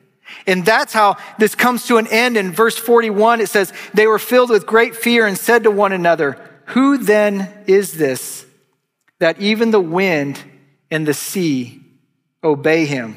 And 0.46 0.64
that's 0.64 0.92
how 0.92 1.16
this 1.38 1.54
comes 1.54 1.86
to 1.86 1.96
an 1.96 2.06
end. 2.06 2.36
In 2.36 2.52
verse 2.52 2.76
41, 2.76 3.40
it 3.40 3.48
says, 3.48 3.72
They 3.94 4.06
were 4.06 4.18
filled 4.18 4.50
with 4.50 4.66
great 4.66 4.94
fear 4.94 5.26
and 5.26 5.38
said 5.38 5.64
to 5.64 5.70
one 5.70 5.92
another, 5.92 6.38
Who 6.66 6.98
then 6.98 7.64
is 7.66 7.94
this? 7.94 8.44
That 9.20 9.40
even 9.40 9.70
the 9.70 9.80
wind 9.80 10.42
and 10.90 11.06
the 11.06 11.14
sea 11.14 11.82
obey 12.42 12.86
him. 12.86 13.16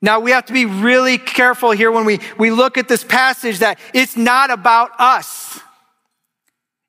Now 0.00 0.18
we 0.18 0.32
have 0.32 0.46
to 0.46 0.52
be 0.52 0.66
really 0.66 1.16
careful 1.16 1.70
here 1.70 1.92
when 1.92 2.04
we, 2.04 2.18
we 2.36 2.50
look 2.50 2.76
at 2.76 2.88
this 2.88 3.04
passage 3.04 3.60
that 3.60 3.78
it's 3.94 4.16
not 4.16 4.50
about 4.50 4.90
us. 4.98 5.60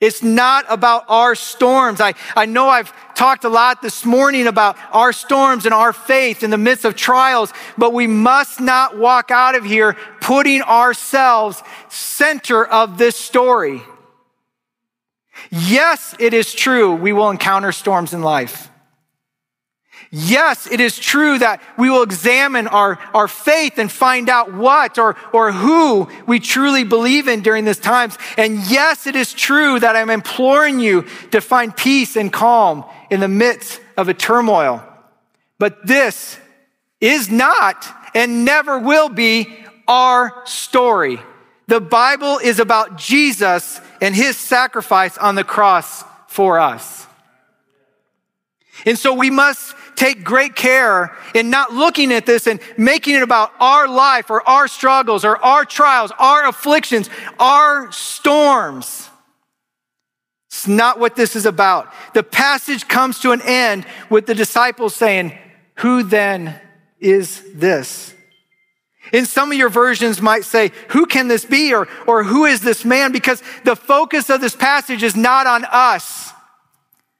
It's 0.01 0.21
not 0.21 0.65
about 0.67 1.05
our 1.07 1.33
storms. 1.33 2.01
I, 2.01 2.15
I 2.35 2.45
know 2.45 2.67
I've 2.67 2.91
talked 3.15 3.45
a 3.45 3.49
lot 3.49 3.81
this 3.81 4.03
morning 4.03 4.47
about 4.47 4.75
our 4.91 5.13
storms 5.13 5.65
and 5.65 5.73
our 5.73 5.93
faith 5.93 6.43
in 6.43 6.49
the 6.49 6.57
midst 6.57 6.83
of 6.83 6.95
trials, 6.95 7.53
but 7.77 7.93
we 7.93 8.05
must 8.05 8.59
not 8.59 8.97
walk 8.97 9.31
out 9.31 9.55
of 9.55 9.63
here 9.63 9.95
putting 10.19 10.61
ourselves 10.61 11.63
center 11.87 12.65
of 12.65 12.97
this 12.97 13.15
story. 13.15 13.81
Yes, 15.51 16.15
it 16.19 16.33
is 16.33 16.53
true 16.53 16.95
we 16.95 17.13
will 17.13 17.29
encounter 17.29 17.71
storms 17.71 18.13
in 18.13 18.21
life. 18.21 18.69
Yes, 20.15 20.71
it 20.71 20.79
is 20.79 20.99
true 20.99 21.39
that 21.39 21.59
we 21.75 21.89
will 21.89 22.03
examine 22.03 22.67
our, 22.67 22.99
our 23.15 23.27
faith 23.27 23.79
and 23.79 23.91
find 23.91 24.29
out 24.29 24.53
what 24.53 24.99
or, 24.99 25.15
or 25.31 25.51
who 25.51 26.07
we 26.27 26.39
truly 26.39 26.83
believe 26.83 27.27
in 27.27 27.41
during 27.41 27.65
these 27.65 27.79
times. 27.79 28.19
And 28.37 28.59
yes, 28.69 29.07
it 29.07 29.15
is 29.15 29.33
true 29.33 29.79
that 29.79 29.95
I'm 29.95 30.11
imploring 30.11 30.79
you 30.79 31.07
to 31.31 31.41
find 31.41 31.75
peace 31.75 32.15
and 32.15 32.31
calm 32.31 32.85
in 33.09 33.21
the 33.21 33.27
midst 33.27 33.81
of 33.97 34.07
a 34.07 34.13
turmoil. 34.13 34.83
But 35.57 35.87
this 35.87 36.37
is 37.01 37.31
not 37.31 37.83
and 38.13 38.45
never 38.45 38.77
will 38.77 39.09
be 39.09 39.65
our 39.87 40.43
story. 40.45 41.19
The 41.67 41.81
Bible 41.81 42.37
is 42.37 42.59
about 42.59 42.97
Jesus 42.97 43.81
and 44.03 44.13
his 44.13 44.35
sacrifice 44.35 45.17
on 45.17 45.35
the 45.35 45.45
cross 45.45 46.03
for 46.27 46.59
us. 46.59 47.07
And 48.85 48.99
so 48.99 49.13
we 49.13 49.29
must 49.29 49.75
take 49.95 50.25
great 50.25 50.57
care 50.57 51.15
in 51.33 51.49
not 51.49 51.71
looking 51.71 52.11
at 52.11 52.25
this 52.25 52.45
and 52.45 52.59
making 52.77 53.15
it 53.15 53.23
about 53.23 53.53
our 53.61 53.87
life 53.87 54.29
or 54.29 54.45
our 54.45 54.67
struggles 54.67 55.23
or 55.23 55.37
our 55.37 55.63
trials, 55.63 56.11
our 56.19 56.45
afflictions, 56.45 57.09
our 57.39 57.93
storms. 57.93 59.09
It's 60.47 60.67
not 60.67 60.99
what 60.99 61.15
this 61.15 61.37
is 61.37 61.45
about. 61.45 61.93
The 62.13 62.23
passage 62.23 62.89
comes 62.89 63.19
to 63.19 63.31
an 63.31 63.41
end 63.41 63.85
with 64.09 64.25
the 64.25 64.35
disciples 64.35 64.93
saying, 64.93 65.37
Who 65.75 66.03
then 66.03 66.59
is 66.99 67.41
this? 67.53 68.13
In 69.11 69.25
some 69.25 69.51
of 69.51 69.57
your 69.57 69.69
versions 69.69 70.21
might 70.21 70.45
say, 70.45 70.71
who 70.89 71.05
can 71.05 71.27
this 71.27 71.45
be? 71.45 71.73
Or, 71.73 71.87
or 72.07 72.23
who 72.23 72.45
is 72.45 72.61
this 72.61 72.85
man? 72.85 73.11
Because 73.11 73.43
the 73.63 73.75
focus 73.75 74.29
of 74.29 74.41
this 74.41 74.55
passage 74.55 75.03
is 75.03 75.15
not 75.15 75.45
on 75.45 75.65
us. 75.65 76.31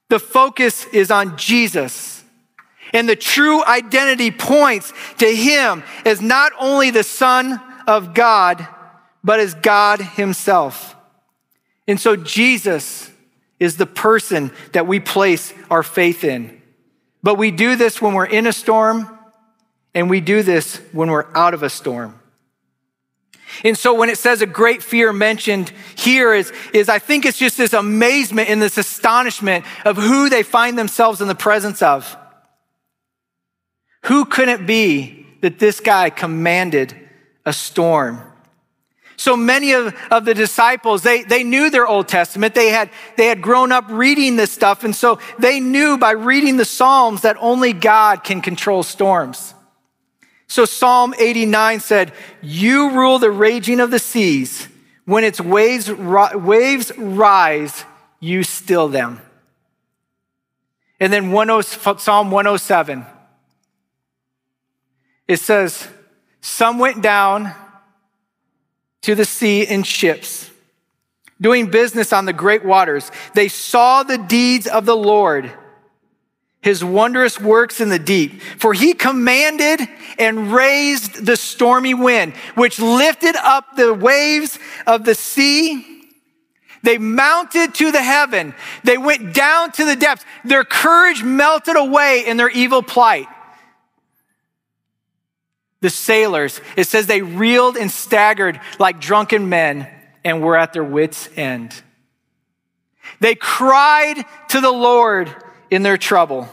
The 0.08 0.18
focus 0.18 0.86
is 0.86 1.10
on 1.10 1.36
Jesus. 1.36 2.24
And 2.92 3.08
the 3.08 3.16
true 3.16 3.64
identity 3.64 4.30
points 4.30 4.92
to 5.18 5.26
him 5.26 5.82
as 6.04 6.20
not 6.20 6.52
only 6.58 6.90
the 6.90 7.02
son 7.02 7.60
of 7.86 8.14
God, 8.14 8.66
but 9.22 9.40
as 9.40 9.54
God 9.54 10.00
himself. 10.00 10.94
And 11.86 12.00
so 12.00 12.16
Jesus 12.16 13.10
is 13.58 13.76
the 13.76 13.86
person 13.86 14.52
that 14.72 14.86
we 14.86 15.00
place 15.00 15.52
our 15.70 15.82
faith 15.82 16.24
in. 16.24 16.60
But 17.22 17.36
we 17.36 17.50
do 17.50 17.76
this 17.76 18.02
when 18.02 18.14
we're 18.14 18.26
in 18.26 18.46
a 18.46 18.52
storm, 18.52 19.18
and 19.94 20.10
we 20.10 20.20
do 20.20 20.42
this 20.42 20.76
when 20.92 21.10
we're 21.10 21.26
out 21.34 21.54
of 21.54 21.62
a 21.62 21.70
storm. 21.70 22.20
And 23.62 23.78
so 23.78 23.94
when 23.94 24.08
it 24.08 24.18
says 24.18 24.42
a 24.42 24.46
great 24.46 24.82
fear 24.82 25.12
mentioned 25.12 25.72
here 25.94 26.34
is, 26.34 26.52
is 26.72 26.88
I 26.88 26.98
think 26.98 27.24
it's 27.24 27.38
just 27.38 27.56
this 27.56 27.72
amazement 27.72 28.48
and 28.48 28.60
this 28.60 28.78
astonishment 28.78 29.64
of 29.84 29.96
who 29.96 30.28
they 30.28 30.42
find 30.42 30.76
themselves 30.76 31.20
in 31.20 31.28
the 31.28 31.34
presence 31.34 31.80
of. 31.80 32.16
Who 34.04 34.24
could 34.24 34.48
it 34.48 34.66
be 34.66 35.26
that 35.40 35.58
this 35.58 35.78
guy 35.80 36.10
commanded 36.10 36.94
a 37.46 37.52
storm? 37.52 38.20
So 39.16 39.36
many 39.36 39.72
of, 39.72 39.94
of 40.10 40.24
the 40.24 40.34
disciples, 40.34 41.02
they, 41.02 41.22
they 41.22 41.44
knew 41.44 41.70
their 41.70 41.86
Old 41.86 42.08
Testament. 42.08 42.54
They 42.54 42.70
had, 42.70 42.90
they 43.16 43.26
had 43.26 43.40
grown 43.40 43.70
up 43.70 43.84
reading 43.88 44.34
this 44.34 44.50
stuff. 44.50 44.82
And 44.82 44.94
so 44.94 45.20
they 45.38 45.60
knew 45.60 45.96
by 45.96 46.10
reading 46.10 46.56
the 46.56 46.64
Psalms 46.64 47.22
that 47.22 47.36
only 47.38 47.72
God 47.72 48.24
can 48.24 48.40
control 48.40 48.82
storms. 48.82 49.54
So 50.46 50.64
Psalm 50.64 51.14
89 51.18 51.80
said, 51.80 52.12
You 52.42 52.90
rule 52.90 53.18
the 53.18 53.30
raging 53.30 53.80
of 53.80 53.90
the 53.90 53.98
seas. 53.98 54.68
When 55.04 55.24
its 55.24 55.40
waves, 55.40 55.90
waves 55.90 56.92
rise, 56.96 57.84
you 58.20 58.42
still 58.42 58.88
them. 58.88 59.20
And 61.00 61.12
then 61.12 61.32
oh, 61.34 61.60
Psalm 61.60 62.30
107, 62.30 63.04
it 65.28 65.38
says, 65.38 65.86
Some 66.40 66.78
went 66.78 67.02
down 67.02 67.54
to 69.02 69.14
the 69.14 69.26
sea 69.26 69.62
in 69.62 69.82
ships, 69.82 70.50
doing 71.40 71.70
business 71.70 72.12
on 72.12 72.24
the 72.24 72.32
great 72.32 72.64
waters. 72.64 73.10
They 73.34 73.48
saw 73.48 74.02
the 74.02 74.16
deeds 74.16 74.66
of 74.66 74.86
the 74.86 74.96
Lord 74.96 75.52
his 76.64 76.82
wondrous 76.82 77.38
works 77.38 77.78
in 77.82 77.90
the 77.90 77.98
deep. 77.98 78.40
For 78.40 78.72
he 78.72 78.94
commanded 78.94 79.86
and 80.18 80.50
raised 80.50 81.26
the 81.26 81.36
stormy 81.36 81.92
wind, 81.92 82.32
which 82.54 82.78
lifted 82.80 83.36
up 83.36 83.76
the 83.76 83.92
waves 83.92 84.58
of 84.86 85.04
the 85.04 85.14
sea. 85.14 85.84
They 86.82 86.96
mounted 86.96 87.74
to 87.74 87.92
the 87.92 88.02
heaven. 88.02 88.54
They 88.82 88.96
went 88.96 89.34
down 89.34 89.72
to 89.72 89.84
the 89.84 89.94
depths. 89.94 90.24
Their 90.42 90.64
courage 90.64 91.22
melted 91.22 91.76
away 91.76 92.24
in 92.26 92.38
their 92.38 92.48
evil 92.48 92.82
plight. 92.82 93.26
The 95.82 95.90
sailors, 95.90 96.62
it 96.78 96.86
says 96.86 97.06
they 97.06 97.20
reeled 97.20 97.76
and 97.76 97.90
staggered 97.90 98.58
like 98.78 99.02
drunken 99.02 99.50
men 99.50 99.86
and 100.24 100.40
were 100.40 100.56
at 100.56 100.72
their 100.72 100.82
wits' 100.82 101.28
end. 101.36 101.74
They 103.20 103.34
cried 103.34 104.24
to 104.48 104.62
the 104.62 104.72
Lord 104.72 105.43
in 105.74 105.82
their 105.82 105.98
trouble. 105.98 106.48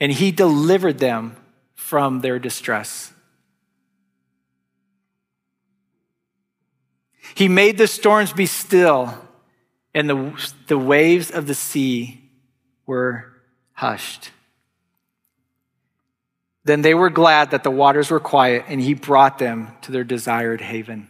And 0.00 0.10
he 0.10 0.32
delivered 0.32 0.98
them 0.98 1.36
from 1.74 2.20
their 2.20 2.40
distress. 2.40 3.12
He 7.36 7.46
made 7.46 7.78
the 7.78 7.86
storms 7.86 8.32
be 8.32 8.46
still, 8.46 9.16
and 9.94 10.10
the, 10.10 10.54
the 10.66 10.76
waves 10.76 11.30
of 11.30 11.46
the 11.46 11.54
sea 11.54 12.20
were 12.84 13.32
hushed. 13.72 14.32
Then 16.64 16.82
they 16.82 16.94
were 16.94 17.10
glad 17.10 17.52
that 17.52 17.62
the 17.62 17.70
waters 17.70 18.10
were 18.10 18.20
quiet, 18.20 18.64
and 18.66 18.80
he 18.80 18.94
brought 18.94 19.38
them 19.38 19.76
to 19.82 19.92
their 19.92 20.04
desired 20.04 20.60
haven. 20.60 21.08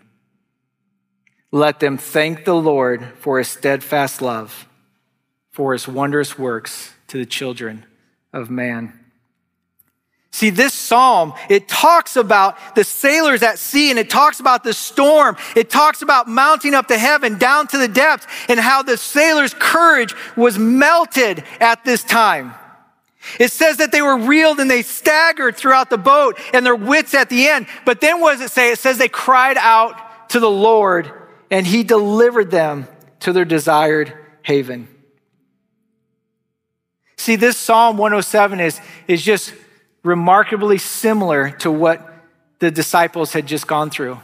Let 1.51 1.80
them 1.80 1.97
thank 1.97 2.45
the 2.45 2.55
Lord 2.55 3.07
for 3.20 3.38
his 3.38 3.49
steadfast 3.49 4.20
love 4.20 4.68
for 5.53 5.73
his 5.73 5.87
wondrous 5.87 6.39
works 6.39 6.93
to 7.09 7.19
the 7.19 7.27
children 7.27 7.85
of 8.33 8.51
man. 8.51 8.99
See, 10.35 10.49
this 10.49 10.73
psalm, 10.73 11.35
it 11.51 11.69
talks 11.69 12.17
about 12.17 12.75
the 12.75 12.85
sailors 12.85 13.43
at 13.43 13.59
sea 13.59 13.91
and 13.91 13.99
it 13.99 14.09
talks 14.09 14.41
about 14.41 14.65
the 14.65 14.73
storm. 14.73 15.37
It 15.55 15.69
talks 15.69 16.01
about 16.01 16.27
mounting 16.27 16.75
up 16.75 16.89
to 16.89 16.97
heaven, 16.97 17.37
down 17.37 17.67
to 17.69 17.77
the 17.77 17.87
depths, 17.87 18.27
and 18.49 18.59
how 18.59 18.83
the 18.83 18.97
sailors' 18.97 19.53
courage 19.53 20.15
was 20.35 20.59
melted 20.59 21.45
at 21.61 21.85
this 21.85 22.03
time. 22.03 22.55
It 23.39 23.53
says 23.53 23.77
that 23.77 23.93
they 23.93 24.01
were 24.01 24.17
reeled 24.17 24.59
and 24.59 24.71
they 24.71 24.83
staggered 24.83 25.55
throughout 25.55 25.91
the 25.91 25.99
boat 25.99 26.39
and 26.55 26.65
their 26.65 26.75
wits 26.75 27.13
at 27.13 27.29
the 27.29 27.49
end. 27.49 27.67
But 27.85 28.01
then 28.01 28.19
what 28.19 28.33
does 28.33 28.41
it 28.41 28.51
say? 28.51 28.73
It 28.73 28.79
says 28.79 28.97
they 28.97 29.09
cried 29.09 29.59
out 29.59 30.31
to 30.31 30.41
the 30.41 30.51
Lord 30.51 31.13
and 31.51 31.67
he 31.67 31.85
delivered 31.85 32.51
them 32.51 32.89
to 33.21 33.35
their 33.35 33.45
desired 33.45 34.15
haven. 34.43 34.89
See, 37.23 37.37
this 37.37 37.57
Psalm 37.57 37.99
107 37.99 38.59
is, 38.59 38.81
is 39.07 39.23
just 39.23 39.55
remarkably 40.03 40.77
similar 40.77 41.51
to 41.61 41.70
what 41.70 42.05
the 42.59 42.68
disciples 42.68 43.33
had 43.33 43.47
just 43.47 43.68
gone 43.68 43.91
through. 43.91 44.18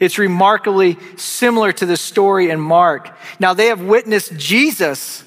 It's 0.00 0.18
remarkably 0.18 0.98
similar 1.14 1.70
to 1.70 1.86
the 1.86 1.96
story 1.96 2.50
in 2.50 2.58
Mark. 2.58 3.16
Now, 3.38 3.54
they 3.54 3.68
have 3.68 3.80
witnessed 3.80 4.36
Jesus 4.36 5.22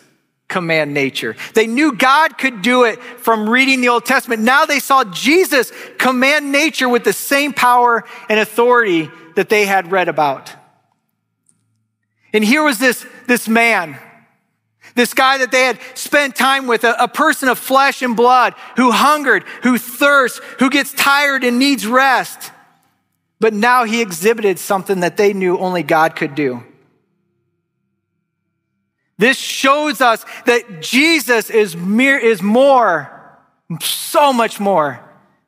command 0.50 0.94
nature. 0.94 1.38
They 1.54 1.68
knew 1.68 1.94
God 1.94 2.38
could 2.38 2.62
do 2.62 2.84
it 2.84 3.02
from 3.02 3.50
reading 3.50 3.80
the 3.80 3.88
Old 3.88 4.04
Testament. 4.04 4.42
Now 4.42 4.66
they 4.66 4.80
saw 4.80 5.06
Jesus 5.06 5.72
command 5.98 6.52
nature 6.52 6.90
with 6.90 7.06
the 7.06 7.14
same 7.14 7.54
power 7.54 8.04
and 8.28 8.42
authority 8.42 9.10
that 9.38 9.48
they 9.48 9.66
had 9.66 9.90
read 9.90 10.10
about. 10.10 10.52
And 12.34 12.44
here 12.44 12.62
was 12.62 12.78
this, 12.78 13.06
this 13.26 13.48
man 13.48 13.98
this 14.96 15.14
guy 15.14 15.40
that 15.40 15.52
they 15.52 15.64
had 15.64 15.80
spent 15.96 16.36
time 16.36 16.68
with, 16.68 16.84
a, 16.84 17.04
a, 17.04 17.08
person 17.08 17.50
of 17.50 17.58
flesh 17.58 18.02
and 18.02 18.16
blood 18.16 18.54
who 18.76 18.92
hungered, 18.92 19.44
who 19.64 19.78
thirsts, 19.78 20.40
who 20.60 20.70
gets 20.70 20.94
tired 20.94 21.44
and 21.44 21.60
needs 21.60 21.88
rest. 21.88 22.52
But 23.40 23.54
now 23.54 23.84
he 23.84 24.02
exhibited 24.02 24.60
something 24.60 25.02
that 25.02 25.18
they 25.18 25.34
knew 25.34 25.58
only 25.58 25.84
God 25.84 26.16
could 26.16 26.36
do. 26.36 26.64
This 29.18 29.38
shows 29.38 30.02
us 30.02 30.26
that 30.46 30.82
Jesus 30.82 31.50
is, 31.50 31.76
mere, 31.76 32.18
is 32.18 32.42
more, 32.42 33.10
so 33.82 34.34
much 34.34 34.60
more 34.60 35.00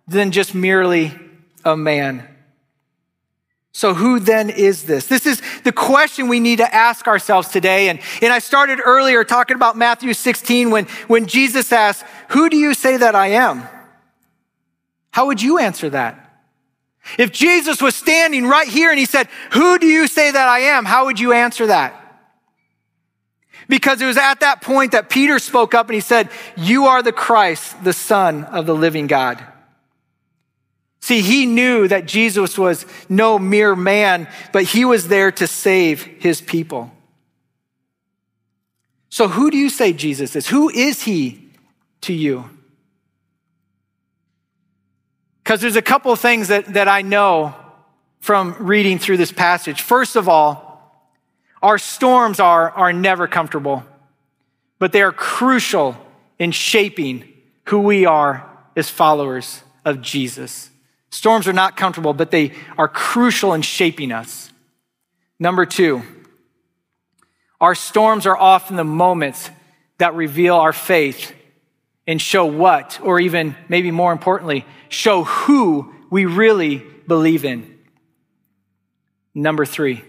than 0.07 0.31
just 0.31 0.55
merely 0.55 1.13
a 1.63 1.75
man. 1.75 2.34
So, 3.76 3.93
who 3.93 4.21
then 4.21 4.49
is 4.49 4.86
this? 4.86 5.07
This 5.07 5.26
is 5.26 5.41
the 5.65 5.73
question 5.73 6.30
we 6.30 6.39
need 6.39 6.59
to 6.59 6.73
ask 6.73 7.07
ourselves 7.07 7.49
today. 7.49 7.89
And, 7.89 7.99
and 8.21 8.32
I 8.32 8.39
started 8.39 8.80
earlier 8.82 9.26
talking 9.26 9.57
about 9.57 9.76
Matthew 9.76 10.13
16 10.13 10.69
when, 10.69 10.86
when 11.07 11.26
Jesus 11.26 11.73
asked, 11.73 12.05
Who 12.30 12.49
do 12.49 12.55
you 12.55 12.73
say 12.73 12.95
that 12.95 13.15
I 13.15 13.32
am? 13.32 13.67
How 15.11 15.26
would 15.26 15.41
you 15.41 15.57
answer 15.57 15.89
that? 15.89 16.39
If 17.19 17.34
Jesus 17.34 17.82
was 17.82 17.97
standing 17.97 18.45
right 18.45 18.69
here 18.69 18.91
and 18.91 18.97
he 18.97 19.03
said, 19.03 19.28
Who 19.51 19.78
do 19.78 19.88
you 19.88 20.07
say 20.07 20.32
that 20.32 20.47
I 20.47 20.59
am? 20.59 20.86
How 20.86 21.03
would 21.07 21.19
you 21.19 21.34
answer 21.34 21.67
that? 21.67 22.01
Because 23.67 24.01
it 24.01 24.05
was 24.05 24.15
at 24.15 24.39
that 24.39 24.61
point 24.61 24.93
that 24.93 25.09
Peter 25.09 25.38
spoke 25.38 25.73
up 25.73 25.88
and 25.88 25.95
he 25.95 25.99
said, 25.99 26.30
You 26.55 26.86
are 26.86 27.03
the 27.03 27.11
Christ, 27.11 27.84
the 27.84 27.91
Son 27.91 28.45
of 28.45 28.67
the 28.67 28.73
living 28.73 29.07
God. 29.07 29.45
See, 31.05 31.21
he 31.21 31.45
knew 31.45 31.87
that 31.87 32.07
Jesus 32.07 32.57
was 32.57 32.83
no 33.07 33.37
mere 33.37 33.75
man, 33.75 34.27
but 34.51 34.63
he 34.63 34.85
was 34.85 35.07
there 35.07 35.31
to 35.33 35.45
save 35.45 36.01
his 36.01 36.41
people. 36.41 36.91
So, 39.09 39.27
who 39.27 39.51
do 39.51 39.57
you 39.59 39.69
say 39.69 39.93
Jesus 39.93 40.35
is? 40.35 40.47
Who 40.47 40.67
is 40.71 41.03
he 41.03 41.47
to 42.01 42.11
you? 42.11 42.49
Because 45.43 45.61
there's 45.61 45.75
a 45.75 45.81
couple 45.83 46.11
of 46.11 46.19
things 46.19 46.47
that, 46.47 46.73
that 46.73 46.87
I 46.87 47.03
know 47.03 47.53
from 48.19 48.55
reading 48.57 48.97
through 48.97 49.17
this 49.17 49.31
passage. 49.31 49.83
First 49.83 50.15
of 50.15 50.27
all, 50.27 51.13
our 51.61 51.77
storms 51.77 52.39
are, 52.39 52.71
are 52.71 52.93
never 52.93 53.27
comfortable, 53.27 53.83
but 54.79 54.91
they 54.91 55.03
are 55.03 55.11
crucial 55.11 55.95
in 56.39 56.49
shaping 56.49 57.31
who 57.65 57.81
we 57.81 58.07
are 58.07 58.49
as 58.75 58.89
followers 58.89 59.61
of 59.85 60.01
Jesus. 60.01 60.71
Storms 61.11 61.47
are 61.47 61.53
not 61.53 61.77
comfortable, 61.77 62.13
but 62.13 62.31
they 62.31 62.51
are 62.77 62.87
crucial 62.87 63.53
in 63.53 63.61
shaping 63.61 64.11
us. 64.11 64.51
Number 65.39 65.65
two, 65.65 66.01
our 67.61 67.75
storms 67.75 68.25
are 68.25 68.37
often 68.37 68.75
the 68.75 68.83
moments 68.83 69.49
that 69.97 70.13
reveal 70.13 70.55
our 70.55 70.73
faith 70.73 71.33
and 72.07 72.21
show 72.21 72.45
what, 72.45 72.99
or 73.01 73.19
even 73.19 73.55
maybe 73.69 73.91
more 73.91 74.11
importantly, 74.11 74.65
show 74.89 75.23
who 75.23 75.93
we 76.09 76.25
really 76.25 76.83
believe 77.07 77.45
in. 77.45 77.79
Number 79.33 79.65
three, 79.65 80.03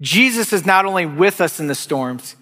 Jesus 0.00 0.52
is 0.52 0.64
not 0.64 0.86
only 0.86 1.06
with 1.06 1.40
us 1.40 1.60
in 1.60 1.66
the 1.66 1.74
storms, 1.74 2.36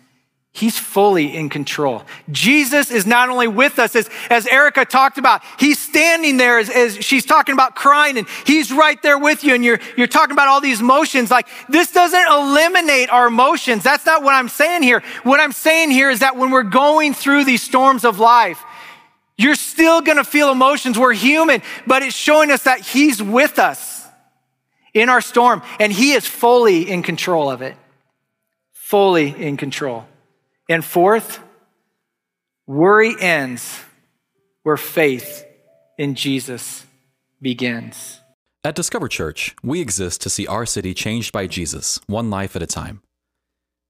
He's 0.58 0.76
fully 0.76 1.36
in 1.36 1.50
control. 1.50 2.02
Jesus 2.32 2.90
is 2.90 3.06
not 3.06 3.28
only 3.28 3.46
with 3.46 3.78
us, 3.78 3.94
as, 3.94 4.10
as 4.28 4.44
Erica 4.48 4.84
talked 4.84 5.16
about, 5.16 5.40
he's 5.56 5.78
standing 5.78 6.36
there 6.36 6.58
as, 6.58 6.68
as 6.68 6.96
she's 6.96 7.24
talking 7.24 7.52
about 7.52 7.76
crying, 7.76 8.18
and 8.18 8.26
he's 8.44 8.72
right 8.72 9.00
there 9.00 9.16
with 9.16 9.44
you, 9.44 9.54
and 9.54 9.64
you're, 9.64 9.78
you're 9.96 10.08
talking 10.08 10.32
about 10.32 10.48
all 10.48 10.60
these 10.60 10.80
emotions. 10.80 11.30
Like, 11.30 11.46
this 11.68 11.92
doesn't 11.92 12.26
eliminate 12.28 13.08
our 13.08 13.28
emotions. 13.28 13.84
That's 13.84 14.04
not 14.04 14.24
what 14.24 14.34
I'm 14.34 14.48
saying 14.48 14.82
here. 14.82 15.04
What 15.22 15.38
I'm 15.38 15.52
saying 15.52 15.92
here 15.92 16.10
is 16.10 16.20
that 16.20 16.36
when 16.36 16.50
we're 16.50 16.64
going 16.64 17.14
through 17.14 17.44
these 17.44 17.62
storms 17.62 18.04
of 18.04 18.18
life, 18.18 18.60
you're 19.36 19.54
still 19.54 20.00
gonna 20.00 20.24
feel 20.24 20.50
emotions. 20.50 20.98
We're 20.98 21.12
human, 21.12 21.62
but 21.86 22.02
it's 22.02 22.16
showing 22.16 22.50
us 22.50 22.64
that 22.64 22.80
he's 22.80 23.22
with 23.22 23.60
us 23.60 24.04
in 24.92 25.08
our 25.08 25.20
storm, 25.20 25.62
and 25.78 25.92
he 25.92 26.14
is 26.14 26.26
fully 26.26 26.90
in 26.90 27.04
control 27.04 27.48
of 27.48 27.62
it. 27.62 27.76
Fully 28.72 29.28
in 29.28 29.56
control. 29.56 30.04
And 30.68 30.84
fourth, 30.84 31.40
worry 32.66 33.14
ends 33.18 33.80
where 34.62 34.76
faith 34.76 35.46
in 35.96 36.14
Jesus 36.14 36.84
begins. 37.40 38.20
At 38.64 38.74
Discover 38.74 39.08
Church, 39.08 39.56
we 39.62 39.80
exist 39.80 40.20
to 40.22 40.30
see 40.30 40.46
our 40.46 40.66
city 40.66 40.92
changed 40.92 41.32
by 41.32 41.46
Jesus, 41.46 42.00
one 42.06 42.28
life 42.28 42.54
at 42.54 42.62
a 42.62 42.66
time. 42.66 43.02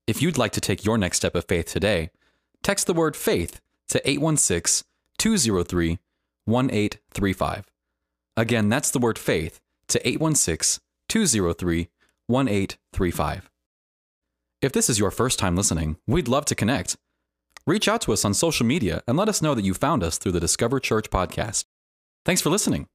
If 0.07 0.23
you'd 0.23 0.39
like 0.39 0.53
to 0.53 0.61
take 0.61 0.85
your 0.85 0.97
next 0.97 1.17
step 1.17 1.35
of 1.35 1.47
faith 1.47 1.67
today, 1.67 2.11
text 2.63 2.87
the 2.87 2.95
word 2.95 3.17
faith 3.17 3.61
to 3.89 4.09
816 4.09 4.87
203 5.19 5.99
1835. 6.45 7.67
Again, 8.37 8.69
that's 8.69 8.91
the 8.91 8.99
word 8.99 9.19
faith 9.19 9.61
to 9.89 10.07
816 10.07 10.81
203 11.09 11.89
1835. 12.27 13.51
If 14.61 14.73
this 14.73 14.91
is 14.91 14.99
your 14.99 15.13
first 15.13 15.39
time 15.39 15.55
listening, 15.55 15.99
we'd 16.09 16.27
love 16.27 16.45
to 16.47 16.57
connect. 16.57 16.97
Reach 17.65 17.87
out 17.87 18.01
to 18.03 18.13
us 18.13 18.25
on 18.25 18.35
social 18.35 18.67
media 18.67 19.03
and 19.07 19.17
let 19.17 19.29
us 19.29 19.41
know 19.41 19.55
that 19.55 19.65
you 19.65 19.73
found 19.73 20.03
us 20.03 20.19
through 20.19 20.33
the 20.33 20.41
Discover 20.41 20.81
Church 20.81 21.11
podcast. 21.11 21.65
Thanks 22.25 22.43
for 22.43 22.51
listening. 22.51 22.89